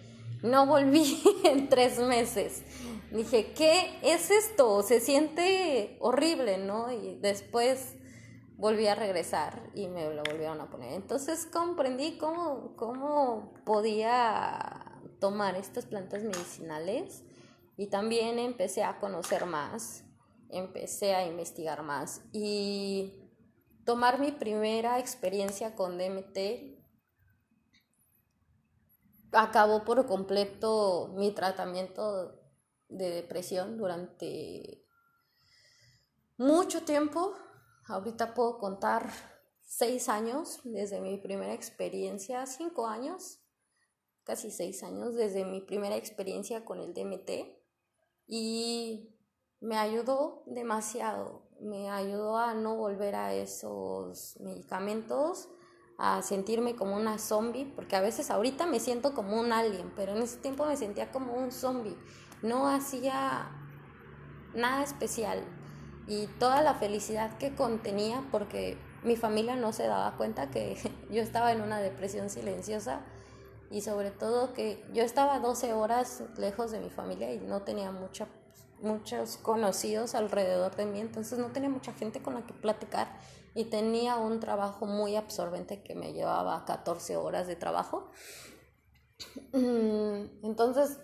no 0.43 0.67
volví 0.67 1.23
en 1.45 1.69
tres 1.69 1.99
meses. 1.99 2.63
Dije, 3.11 3.53
¿qué 3.53 3.99
es 4.03 4.31
esto? 4.31 4.83
Se 4.83 5.01
siente 5.01 5.97
horrible, 6.01 6.59
¿no? 6.59 6.91
Y 6.91 7.19
después 7.21 7.97
volví 8.57 8.87
a 8.87 8.95
regresar 8.95 9.71
y 9.75 9.89
me 9.89 10.09
lo 10.09 10.23
volvieron 10.23 10.61
a 10.61 10.71
poner. 10.71 10.93
Entonces 10.93 11.47
comprendí 11.47 12.17
cómo, 12.17 12.75
cómo 12.77 13.53
podía 13.65 15.01
tomar 15.19 15.57
estas 15.57 15.87
plantas 15.87 16.23
medicinales 16.23 17.25
y 17.77 17.89
también 17.89 18.39
empecé 18.39 18.85
a 18.85 18.99
conocer 18.99 19.47
más, 19.47 20.05
empecé 20.53 21.15
a 21.15 21.27
investigar 21.27 21.83
más 21.83 22.23
y 22.33 23.31
tomar 23.85 24.21
mi 24.21 24.31
primera 24.33 24.99
experiencia 24.99 25.75
con 25.75 25.99
DMT 25.99 26.83
acabó 29.33 29.85
por 29.85 30.07
completo 30.07 31.13
mi 31.17 31.33
tratamiento 31.33 32.39
de 32.89 33.11
depresión 33.11 33.79
durante 33.79 34.85
mucho 36.37 36.83
tiempo. 36.83 37.35
Ahorita 37.87 38.35
puedo 38.35 38.59
contar 38.59 39.11
seis 39.63 40.09
años 40.09 40.61
desde 40.65 41.01
mi 41.01 41.17
primera 41.19 41.55
experiencia, 41.55 42.47
cinco 42.47 42.87
años, 42.87 43.41
casi 44.23 44.51
seis 44.51 44.83
años 44.83 45.15
desde 45.15 45.45
mi 45.45 45.61
primera 45.61 45.97
experiencia 45.97 46.65
con 46.65 46.81
el 46.81 46.93
DMT 46.93 47.31
y 48.27 49.12
me 49.63 49.79
ayudó 49.79 50.43
demasiado, 50.47 51.41
me 51.61 51.89
ayudó 51.89 52.37
a 52.37 52.53
no 52.53 52.77
volver 52.77 53.15
a 53.15 53.33
esos 53.33 54.37
medicamentos 54.41 55.49
a 55.99 56.21
sentirme 56.23 56.75
como 56.75 56.97
una 56.97 57.19
zombie, 57.19 57.73
porque 57.77 57.95
a 57.95 58.01
veces 58.01 58.31
ahorita 58.31 58.67
me 58.67 58.81
siento 58.81 59.15
como 59.15 59.39
un 59.41 59.53
alien, 59.53 59.93
pero 59.95 60.17
en 60.17 60.23
ese 60.23 60.39
tiempo 60.39 60.67
me 60.67 60.77
sentía 60.77 61.13
como 61.13 61.35
un 61.35 61.53
zombie. 61.53 61.97
No 62.43 62.69
hacía 62.69 63.53
nada 64.53 64.83
especial 64.83 65.45
y 66.09 66.27
toda 66.27 66.63
la 66.63 66.75
felicidad 66.75 67.39
que 67.39 67.55
contenía, 67.55 68.27
porque 68.33 68.77
mi 69.05 69.15
familia 69.15 69.55
no 69.55 69.73
se 69.73 69.87
daba 69.87 70.17
cuenta 70.17 70.51
que 70.51 70.77
yo 71.11 71.23
estaba 71.23 71.53
en 71.53 71.61
una 71.61 71.79
depresión 71.79 72.31
silenciosa 72.31 73.03
y 73.71 73.83
sobre 73.83 74.11
todo 74.11 74.53
que 74.55 74.85
yo 74.93 75.05
estaba 75.05 75.39
12 75.39 75.73
horas 75.73 76.25
lejos 76.37 76.73
de 76.73 76.81
mi 76.81 76.91
familia 76.91 77.33
y 77.33 77.39
no 77.39 77.63
tenía 77.63 77.93
mucha, 77.93 78.27
muchos 78.83 79.37
conocidos 79.39 80.15
alrededor 80.15 80.77
de 80.77 80.87
mí, 80.87 81.01
entonces 81.01 81.39
no 81.39 81.53
tenía 81.53 81.71
mucha 81.71 81.93
gente 81.93 82.23
con 82.23 82.35
la 82.35 82.47
que 82.47 82.53
platicar 82.53 83.09
y 83.55 83.67
tenía 83.67 84.17
un 84.17 84.41
trabajo 84.41 84.87
muy 84.87 85.17
absorbente 85.17 85.83
que 85.83 85.95
me 85.95 86.13
llevaba 86.13 86.65
14 86.65 87.17
horas 87.17 87.47
de 87.47 87.57
trabajo. 87.57 88.11
Mm, 89.53 90.45
entonces, 90.45 90.99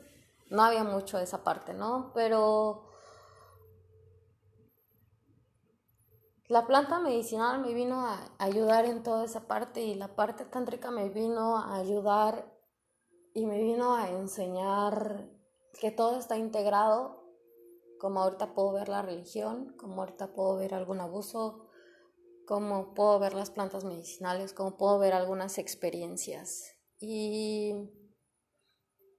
no 0.50 0.62
había 0.62 0.84
mucho 0.84 1.18
esa 1.18 1.44
parte, 1.44 1.74
¿no? 1.74 2.12
Pero 2.14 2.88
la 6.48 6.66
planta 6.66 6.98
medicinal 6.98 7.60
me 7.60 7.74
vino 7.74 8.06
a 8.06 8.18
ayudar 8.38 8.86
en 8.86 9.02
toda 9.02 9.24
esa 9.24 9.46
parte 9.46 9.82
y 9.82 9.94
la 9.94 10.16
parte 10.16 10.46
tántrica 10.46 10.90
me 10.90 11.10
vino 11.10 11.58
a 11.58 11.76
ayudar 11.76 12.50
y 13.34 13.44
me 13.44 13.58
vino 13.58 13.94
a 13.94 14.08
enseñar 14.08 15.28
que 15.78 15.90
todo 15.90 16.18
está 16.18 16.36
integrado, 16.38 17.17
como 17.98 18.20
ahorita 18.22 18.54
puedo 18.54 18.72
ver 18.72 18.88
la 18.88 19.02
religión, 19.02 19.74
como 19.76 20.02
ahorita 20.02 20.32
puedo 20.32 20.56
ver 20.56 20.74
algún 20.74 21.00
abuso, 21.00 21.68
cómo 22.46 22.94
puedo 22.94 23.18
ver 23.18 23.34
las 23.34 23.50
plantas 23.50 23.84
medicinales, 23.84 24.54
cómo 24.54 24.76
puedo 24.76 24.98
ver 24.98 25.12
algunas 25.12 25.58
experiencias. 25.58 26.76
Y 26.98 27.74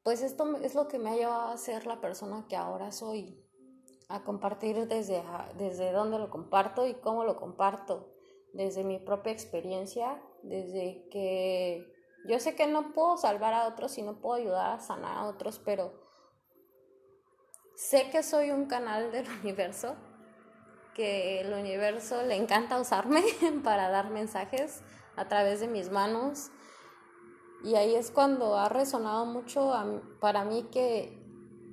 pues 0.04 0.22
esto 0.22 0.58
es 0.58 0.76
lo 0.76 0.88
que 0.88 0.98
me 0.98 1.12
ha 1.12 1.16
llevado 1.16 1.50
a 1.50 1.58
ser 1.58 1.86
la 1.86 2.02
persona 2.02 2.48
que 2.50 2.56
ahora 2.56 2.92
soy, 2.92 3.46
a 4.08 4.24
compartir 4.24 4.88
desde, 4.88 5.24
desde 5.58 5.92
dónde 5.92 6.18
lo 6.18 6.30
comparto 6.30 6.88
y 6.88 6.96
cómo 6.96 7.24
lo 7.24 7.36
comparto, 7.36 8.16
desde 8.54 8.84
mi 8.84 8.98
propia 8.98 9.32
experiencia, 9.32 10.22
desde 10.42 11.08
que 11.12 11.86
yo 12.28 12.40
sé 12.40 12.56
que 12.56 12.68
no 12.68 12.94
puedo 12.94 13.18
salvar 13.18 13.54
a 13.54 13.68
otros 13.68 13.98
y 13.98 14.02
no 14.02 14.20
puedo 14.20 14.42
ayudar 14.42 14.72
a 14.72 14.80
sanar 14.80 15.18
a 15.18 15.28
otros, 15.28 15.60
pero 15.60 16.09
sé 17.80 18.10
que 18.12 18.24
soy 18.24 18.52
un 18.52 18.66
canal 18.66 19.10
del 19.14 19.26
universo 19.42 19.96
que 20.94 21.40
el 21.40 21.54
universo 21.54 22.24
le 22.24 22.36
encanta 22.36 22.80
usarme 22.80 23.24
para 23.64 23.90
dar 23.90 24.10
mensajes 24.10 24.82
a 25.16 25.30
través 25.30 25.62
de 25.62 25.70
mis 25.70 25.90
manos. 25.90 26.52
Y 27.64 27.76
ahí 27.76 27.96
es 27.96 28.12
cuando 28.12 28.58
ha 28.58 28.68
resonado 28.68 29.26
mucho 29.26 29.72
para 30.20 30.44
mí 30.44 30.68
que 30.72 31.18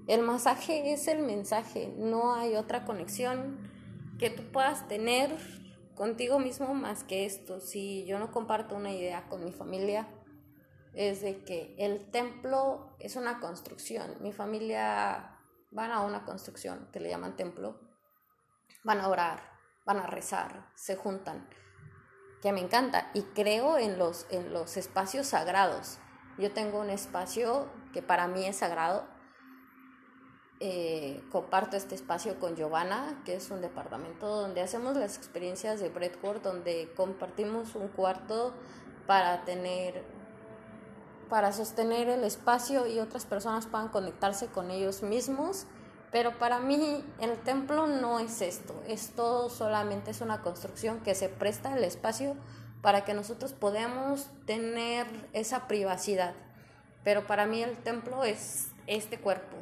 el 0.07 0.23
masaje 0.23 0.93
es 0.93 1.09
el 1.09 1.25
mensaje, 1.25 1.93
no 1.97 2.35
hay 2.35 2.55
otra 2.55 2.85
conexión 2.85 3.69
que 4.21 4.31
tú 4.31 4.45
puedas 4.53 4.87
tener 4.87 5.37
contigo 5.97 6.39
mismo 6.39 6.73
más 6.73 7.03
que 7.03 7.27
esto. 7.27 7.59
Si 7.59 8.05
yo 8.05 8.21
no 8.21 8.31
comparto 8.31 8.77
una 8.77 8.93
idea 8.93 9.29
con 9.29 9.45
mi 9.45 9.51
familia, 9.51 10.09
es 10.93 11.21
de 11.23 11.43
que 11.43 11.75
el 11.79 12.13
templo 12.13 12.95
es 13.01 13.17
una 13.17 13.41
construcción. 13.41 14.17
Mi 14.21 14.33
familia 14.33 15.36
van 15.71 15.91
a 15.91 16.01
una 16.01 16.25
construcción 16.25 16.89
que 16.93 17.01
le 17.01 17.09
llaman 17.09 17.37
templo 17.37 17.81
van 18.87 19.01
a 19.01 19.09
orar, 19.09 19.43
van 19.85 19.99
a 19.99 20.07
rezar, 20.07 20.71
se 20.77 20.95
juntan, 20.95 21.49
que 22.41 22.53
me 22.53 22.61
encanta 22.61 23.11
y 23.15 23.23
creo 23.23 23.79
en 23.79 23.99
los, 23.99 24.27
en 24.31 24.53
los 24.53 24.77
espacios 24.77 25.27
sagrados. 25.27 25.99
Yo 26.39 26.53
tengo 26.53 26.81
un 26.81 26.91
espacio 26.91 27.69
que 27.93 28.03
para 28.03 28.29
mí 28.29 28.47
es 28.47 28.57
sagrado. 28.57 29.09
Eh, 30.61 31.23
comparto 31.33 31.77
este 31.77 31.97
espacio 31.97 32.39
con 32.39 32.55
Giovanna, 32.55 33.23
que 33.25 33.35
es 33.35 33.51
un 33.51 33.61
departamento 33.61 34.27
donde 34.29 34.61
hacemos 34.61 34.97
las 34.97 35.19
experiencias 35.19 35.81
de 35.81 35.89
breathwork, 35.89 36.43
donde 36.43 36.93
compartimos 36.97 37.75
un 37.75 37.89
cuarto 37.89 38.55
para 39.07 39.45
tener 39.45 40.05
para 41.29 41.53
sostener 41.53 42.09
el 42.09 42.25
espacio 42.25 42.87
y 42.87 42.99
otras 42.99 43.27
personas 43.27 43.67
puedan 43.67 43.89
conectarse 43.89 44.47
con 44.47 44.71
ellos 44.71 45.03
mismos 45.03 45.67
pero 46.17 46.39
para 46.39 46.61
mí 46.61 47.05
el 47.21 47.39
templo 47.41 47.87
no 47.87 48.21
es 48.21 48.41
esto, 48.41 48.83
esto 48.89 49.51
solamente 49.51 50.13
es 50.13 50.23
una 50.23 50.41
construcción 50.41 51.01
que 51.01 51.15
se 51.15 51.29
presta 51.29 51.77
el 51.77 51.85
espacio 51.85 52.37
para 52.81 53.05
que 53.05 53.13
nosotros 53.13 53.53
podamos 53.53 54.31
tener 54.47 55.07
esa 55.35 55.67
privacidad. 55.67 56.35
Pero 57.05 57.27
para 57.27 57.45
mí 57.45 57.63
el 57.63 57.77
templo 57.77 58.25
es 58.25 58.69
este 58.87 59.19
cuerpo. 59.19 59.57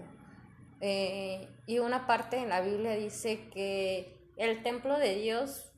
Eh, 0.81 1.49
y 1.67 1.81
una 1.81 2.07
parte 2.07 2.37
en 2.37 2.51
la 2.51 2.61
Biblia 2.61 2.93
dice 2.93 3.49
que 3.49 4.31
el 4.37 4.63
templo 4.63 4.99
de 4.99 5.17
Dios 5.17 5.73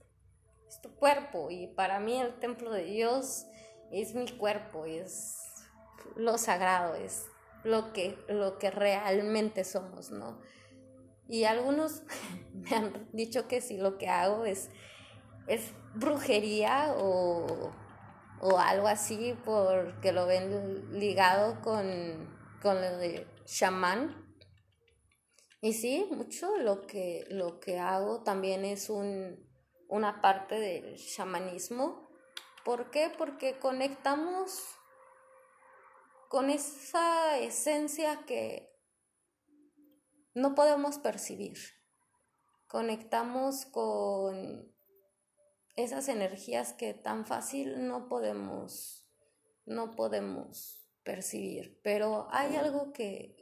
es 0.68 0.80
tu 0.82 0.90
cuerpo 0.96 1.50
y 1.50 1.68
para 1.68 2.00
mí 2.00 2.20
el 2.20 2.38
templo 2.38 2.70
de 2.70 2.84
Dios 2.84 3.46
es 3.92 4.14
mi 4.14 4.28
cuerpo, 4.30 4.84
es 4.84 5.45
lo 6.16 6.38
sagrado, 6.38 6.94
es 6.94 7.26
lo 7.64 7.92
que, 7.92 8.18
lo 8.28 8.58
que 8.58 8.70
realmente 8.70 9.64
somos, 9.64 10.10
¿no? 10.10 10.40
Y 11.28 11.44
algunos 11.44 12.02
me 12.52 12.70
han 12.70 13.08
dicho 13.12 13.48
que 13.48 13.60
si 13.60 13.76
lo 13.76 13.98
que 13.98 14.08
hago 14.08 14.44
es, 14.44 14.70
es 15.46 15.72
brujería 15.94 16.94
o, 16.96 17.72
algo 18.58 18.86
así, 18.86 19.36
porque 19.44 20.12
lo 20.12 20.26
ven 20.26 20.98
ligado 20.98 21.60
con, 21.62 22.38
con 22.62 22.80
lo 22.80 22.96
de 22.98 23.26
chamán. 23.44 24.24
Y 25.60 25.72
sí, 25.72 26.06
mucho 26.10 26.56
lo 26.58 26.86
que, 26.86 27.24
lo 27.28 27.58
que 27.58 27.78
hago 27.78 28.22
también 28.22 28.64
es 28.64 28.88
un, 28.88 29.44
una 29.88 30.20
parte 30.20 30.60
del 30.60 30.94
shamanismo. 30.94 32.08
¿Por 32.64 32.90
qué? 32.90 33.10
Porque 33.16 33.58
conectamos 33.58 34.75
con 36.28 36.50
esa 36.50 37.38
esencia 37.38 38.24
que 38.26 38.72
no 40.34 40.54
podemos 40.54 40.98
percibir. 40.98 41.58
Conectamos 42.68 43.64
con 43.66 44.74
esas 45.76 46.08
energías 46.08 46.72
que 46.72 46.94
tan 46.94 47.26
fácil 47.26 47.86
no 47.86 48.08
podemos 48.08 49.02
no 49.66 49.96
podemos 49.96 50.88
percibir, 51.02 51.80
pero 51.82 52.28
hay 52.30 52.54
algo 52.56 52.92
que 52.92 53.36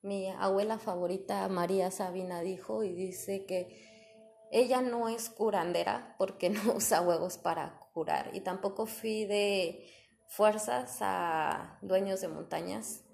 mi 0.00 0.28
abuela 0.28 0.78
favorita 0.78 1.48
María 1.48 1.90
Sabina 1.90 2.40
dijo 2.40 2.82
y 2.82 2.92
dice 2.94 3.44
que 3.46 4.48
ella 4.50 4.80
no 4.80 5.08
es 5.08 5.30
curandera 5.30 6.14
porque 6.18 6.50
no 6.50 6.74
usa 6.74 7.00
huevos 7.00 7.38
para 7.38 7.80
curar 7.92 8.30
y 8.34 8.40
tampoco 8.40 8.86
de 8.86 9.86
fuerzas 10.28 10.98
a 11.00 11.78
dueños 11.82 12.20
de 12.20 12.28
montañas. 12.28 13.04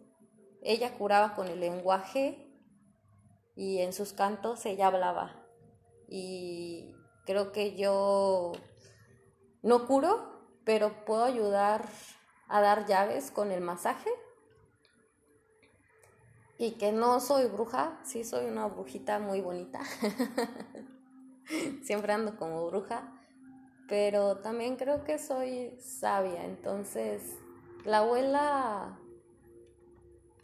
Ella 0.62 0.96
curaba 0.96 1.35
con 1.35 1.49
el 1.49 1.61
lenguaje 1.61 2.51
y 3.57 3.79
en 3.79 3.92
sus 3.92 4.12
cantos 4.12 4.64
ella 4.66 4.87
hablaba. 4.87 5.44
Y 6.09 6.94
creo 7.25 7.53
que 7.53 7.77
yo 7.77 8.53
no 9.62 9.87
curo, 9.87 10.59
pero 10.64 11.05
puedo 11.05 11.25
ayudar 11.25 11.88
a 12.49 12.61
dar 12.61 12.87
llaves 12.87 13.31
con 13.31 13.53
el 13.53 13.61
masaje. 13.61 14.11
Y 16.59 16.73
que 16.73 16.92
no 16.92 17.20
soy 17.20 17.46
bruja, 17.46 17.99
sí 18.05 18.25
soy 18.25 18.46
una 18.46 18.66
brujita 18.66 19.18
muy 19.18 19.40
bonita. 19.40 19.81
Siempre 21.83 22.12
ando 22.12 22.37
como 22.37 22.66
bruja, 22.66 23.19
pero 23.90 24.37
también 24.37 24.76
creo 24.76 25.03
que 25.03 25.18
soy 25.18 25.76
sabia. 25.81 26.44
Entonces, 26.44 27.37
la 27.85 27.98
abuela, 27.98 29.00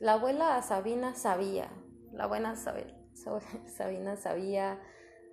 la 0.01 0.15
abuela 0.15 0.61
Sabina 0.63 1.15
sabía, 1.15 1.71
la 2.13 2.27
buena 2.27 2.57
Sabina 3.67 4.17
sabía, 4.17 4.83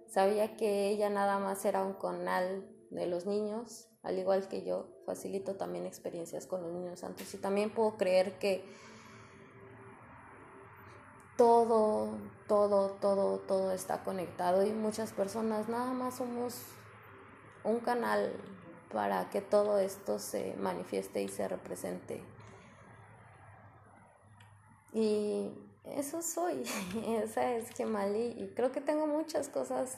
sabía 0.05 0.55
que 0.55 0.89
ella 0.89 1.09
nada 1.09 1.39
más 1.39 1.65
era 1.65 1.83
un 1.83 1.93
conal 1.93 2.69
de 2.91 3.07
los 3.07 3.25
niños, 3.25 3.89
al 4.03 4.19
igual 4.19 4.47
que 4.47 4.63
yo, 4.63 4.89
facilito 5.07 5.55
también 5.55 5.87
experiencias 5.87 6.45
con 6.45 6.61
los 6.61 6.71
niños 6.71 6.99
santos 6.99 7.33
y 7.33 7.37
también 7.39 7.73
puedo 7.73 7.97
creer 7.97 8.37
que 8.37 8.63
todo, 11.35 12.19
todo, 12.47 12.91
todo, 13.01 13.39
todo 13.39 13.71
está 13.71 14.03
conectado 14.03 14.63
y 14.63 14.71
muchas 14.71 15.11
personas 15.13 15.67
nada 15.67 15.93
más 15.93 16.17
somos 16.17 16.63
un 17.63 17.79
canal 17.79 18.33
para 18.91 19.29
que 19.29 19.41
todo 19.41 19.79
esto 19.79 20.19
se 20.19 20.55
manifieste 20.55 21.21
y 21.21 21.27
se 21.27 21.47
represente. 21.47 22.23
Y 24.93 25.49
eso 25.85 26.21
soy, 26.21 26.63
esa 27.07 27.55
es 27.55 27.73
Kemali 27.73 28.35
y 28.37 28.53
creo 28.55 28.71
que 28.71 28.81
tengo 28.81 29.07
muchas 29.07 29.49
cosas, 29.49 29.97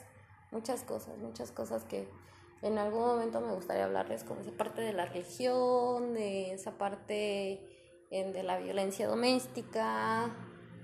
muchas 0.50 0.82
cosas, 0.82 1.18
muchas 1.18 1.52
cosas 1.52 1.84
que 1.84 2.08
en 2.62 2.78
algún 2.78 3.02
momento 3.02 3.40
me 3.40 3.52
gustaría 3.52 3.84
hablarles, 3.84 4.24
como 4.24 4.40
esa 4.40 4.52
parte 4.52 4.80
de 4.80 4.92
la 4.92 5.06
religión, 5.06 6.14
de 6.14 6.54
esa 6.54 6.72
parte 6.78 7.60
de 8.10 8.42
la 8.42 8.58
violencia 8.58 9.06
doméstica, 9.06 10.34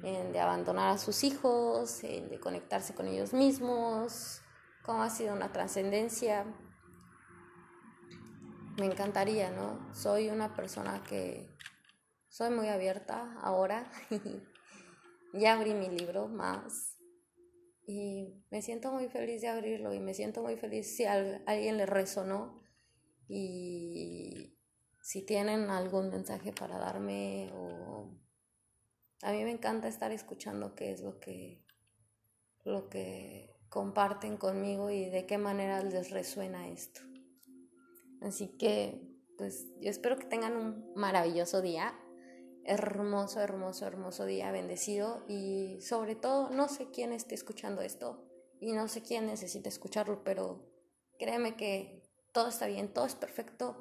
de 0.03 0.39
abandonar 0.41 0.91
a 0.91 0.99
sus 0.99 1.25
hijos, 1.25 2.03
de 2.03 2.39
conectarse 2.41 2.95
con 2.95 3.07
ellos 3.07 3.33
mismos, 3.33 4.43
cómo 4.83 5.03
ha 5.03 5.11
sido 5.11 5.35
una 5.35 5.53
trascendencia. 5.53 6.45
Me 8.79 8.87
encantaría, 8.87 9.51
¿no? 9.51 9.95
Soy 9.95 10.31
una 10.31 10.55
persona 10.55 11.03
que 11.05 11.49
soy 12.29 12.51
muy 12.51 12.69
abierta 12.69 13.39
ahora. 13.43 13.91
ya 15.35 15.55
abrí 15.55 15.75
mi 15.75 15.89
libro 15.89 16.29
más 16.29 16.99
y 17.87 18.45
me 18.51 18.63
siento 18.63 18.93
muy 18.93 19.09
feliz 19.09 19.41
de 19.41 19.49
abrirlo 19.49 19.93
y 19.93 20.01
me 20.01 20.15
siento 20.15 20.43
muy 20.43 20.57
feliz 20.57 20.97
si 20.97 21.05
alguien 21.05 21.77
le 21.77 21.87
resonó 21.87 22.63
y 23.29 24.57
si 25.03 25.25
tienen 25.27 25.71
algún 25.71 26.11
mensaje 26.11 26.53
para 26.53 26.79
darme 26.79 27.51
o 27.55 28.15
a 29.23 29.33
mí 29.33 29.45
me 29.45 29.51
encanta 29.51 29.89
estar 29.89 30.13
escuchando 30.13 30.75
qué 30.75 30.93
es 30.93 31.01
lo 31.01 31.19
que 31.19 31.65
lo 32.65 32.89
que 32.89 33.51
comparten 33.69 34.37
conmigo 34.37 34.91
y 34.91 35.11
de 35.11 35.27
qué 35.27 35.39
manera 35.39 35.83
les 35.83 36.11
resuena 36.11 36.69
esto. 36.69 37.12
Así 38.23 38.49
que 38.57 39.01
pues 39.37 39.67
yo 39.81 39.91
espero 39.91 40.19
que 40.19 40.27
tengan 40.27 40.57
un 40.57 40.93
maravilloso 40.95 41.63
día. 41.63 41.99
Hermoso, 42.65 43.41
hermoso, 43.41 43.87
hermoso 43.87 44.25
día, 44.25 44.53
bendecido. 44.53 45.25
Y 45.29 45.81
sobre 45.81 46.15
todo 46.15 46.51
no 46.51 46.69
sé 46.69 46.91
quién 46.93 47.13
esté 47.13 47.35
escuchando 47.35 47.83
esto 47.83 48.29
y 48.63 48.73
no 48.73 48.87
sé 48.87 49.03
quién 49.03 49.27
necesita 49.27 49.69
escucharlo, 49.69 50.23
pero 50.23 50.65
créeme 51.19 51.57
que 51.57 52.01
todo 52.33 52.49
está 52.49 52.67
bien, 52.67 52.95
todo 52.95 53.07
es 53.07 53.17
perfecto, 53.17 53.77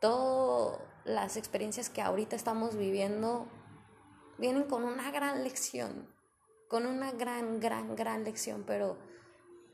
todas 0.00 0.80
las 1.04 1.36
experiencias 1.36 1.90
que 1.90 2.00
ahorita 2.00 2.34
estamos 2.34 2.76
viviendo 2.76 3.46
vienen 4.38 4.64
con 4.64 4.84
una 4.84 5.10
gran 5.10 5.44
lección, 5.44 6.08
con 6.68 6.86
una 6.86 7.12
gran, 7.12 7.60
gran, 7.60 7.94
gran 7.94 8.24
lección, 8.24 8.64
pero 8.66 8.98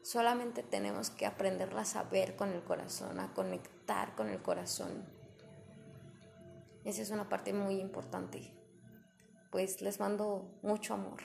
solamente 0.05 0.63
tenemos 0.63 1.11
que 1.11 1.27
aprenderlas 1.27 1.97
a 1.97 2.05
ver 2.05 2.37
con 2.37 2.53
el 2.53 2.63
corazón, 2.63 3.19
a 3.19 3.35
conectar 3.35 4.15
con 4.15 4.29
el 4.29 4.41
corazón 4.41 5.13
esa 6.85 7.01
es 7.01 7.11
una 7.11 7.31
parte 7.31 7.55
muy 7.55 7.81
importante. 7.81 8.53
Pues 9.51 9.81
les 9.81 10.01
mando 10.01 10.59
mucho 10.63 10.93
amor. 10.93 11.23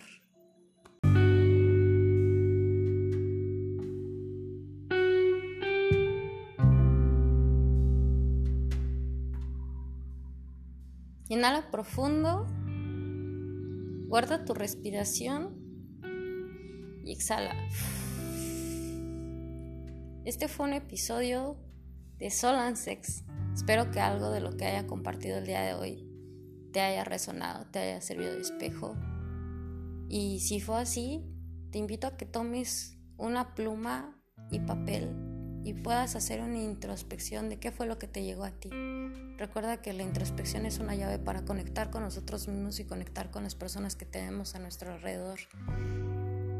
Inhala 11.27 11.69
profundo, 11.69 12.47
guarda 14.07 14.45
tu 14.45 14.53
respiración 14.53 15.57
y 17.03 17.11
exhala. 17.11 17.53
Este 20.29 20.47
fue 20.47 20.67
un 20.67 20.73
episodio 20.73 21.57
de 22.19 22.29
Sol 22.29 22.53
and 22.53 22.75
Sex. 22.75 23.23
Espero 23.51 23.89
que 23.89 23.99
algo 23.99 24.29
de 24.29 24.41
lo 24.41 24.55
que 24.55 24.65
haya 24.65 24.85
compartido 24.85 25.39
el 25.39 25.47
día 25.47 25.61
de 25.61 25.73
hoy 25.73 26.07
te 26.71 26.81
haya 26.81 27.03
resonado, 27.03 27.65
te 27.71 27.79
haya 27.79 27.99
servido 27.99 28.35
de 28.35 28.41
espejo. 28.41 28.95
Y 30.07 30.41
si 30.41 30.59
fue 30.59 30.79
así, 30.79 31.25
te 31.71 31.79
invito 31.79 32.05
a 32.05 32.15
que 32.15 32.27
tomes 32.27 32.99
una 33.17 33.55
pluma 33.55 34.21
y 34.51 34.59
papel 34.59 35.15
y 35.63 35.73
puedas 35.73 36.15
hacer 36.15 36.41
una 36.41 36.59
introspección 36.59 37.49
de 37.49 37.59
qué 37.59 37.71
fue 37.71 37.87
lo 37.87 37.97
que 37.97 38.07
te 38.07 38.21
llegó 38.21 38.43
a 38.43 38.51
ti. 38.51 38.69
Recuerda 39.39 39.81
que 39.81 39.93
la 39.93 40.03
introspección 40.03 40.67
es 40.67 40.77
una 40.77 40.93
llave 40.93 41.17
para 41.17 41.43
conectar 41.43 41.89
con 41.89 42.03
nosotros 42.03 42.47
mismos 42.47 42.79
y 42.79 42.85
conectar 42.85 43.31
con 43.31 43.41
las 43.41 43.55
personas 43.55 43.95
que 43.95 44.05
tenemos 44.05 44.53
a 44.53 44.59
nuestro 44.59 44.93
alrededor. 44.93 45.39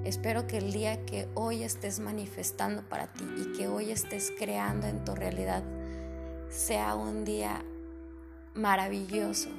Espero 0.06 0.48
que 0.48 0.58
el 0.58 0.72
día 0.72 1.06
que 1.06 1.28
hoy 1.36 1.64
estés 1.64 2.00
manifestando 2.00 2.84
para 2.84 3.08
ti 3.08 3.26
y 3.38 3.58
que 3.58 3.68
hoy 3.68 3.92
estés 3.92 4.32
creando 4.38 4.88
en 4.88 5.04
tu 5.04 5.14
realidad 5.14 5.64
sea 6.50 6.96
un 6.96 7.26
día 7.26 7.64
maravilloso, 8.56 9.50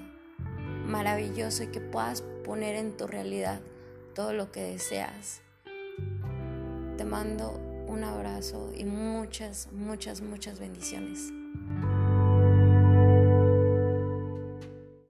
maravilloso 0.86 1.64
y 1.64 1.66
que 1.68 1.80
puedas 1.80 2.22
poner 2.44 2.74
en 2.74 2.96
tu 2.96 3.06
realidad 3.06 3.60
todo 4.14 4.32
lo 4.32 4.50
que 4.50 4.62
deseas. 4.62 5.42
Te 6.96 7.04
mando 7.04 7.52
un 7.86 8.02
abrazo 8.02 8.72
y 8.76 8.84
muchas, 8.84 9.68
muchas, 9.72 10.20
muchas 10.20 10.58
bendiciones. 10.58 11.32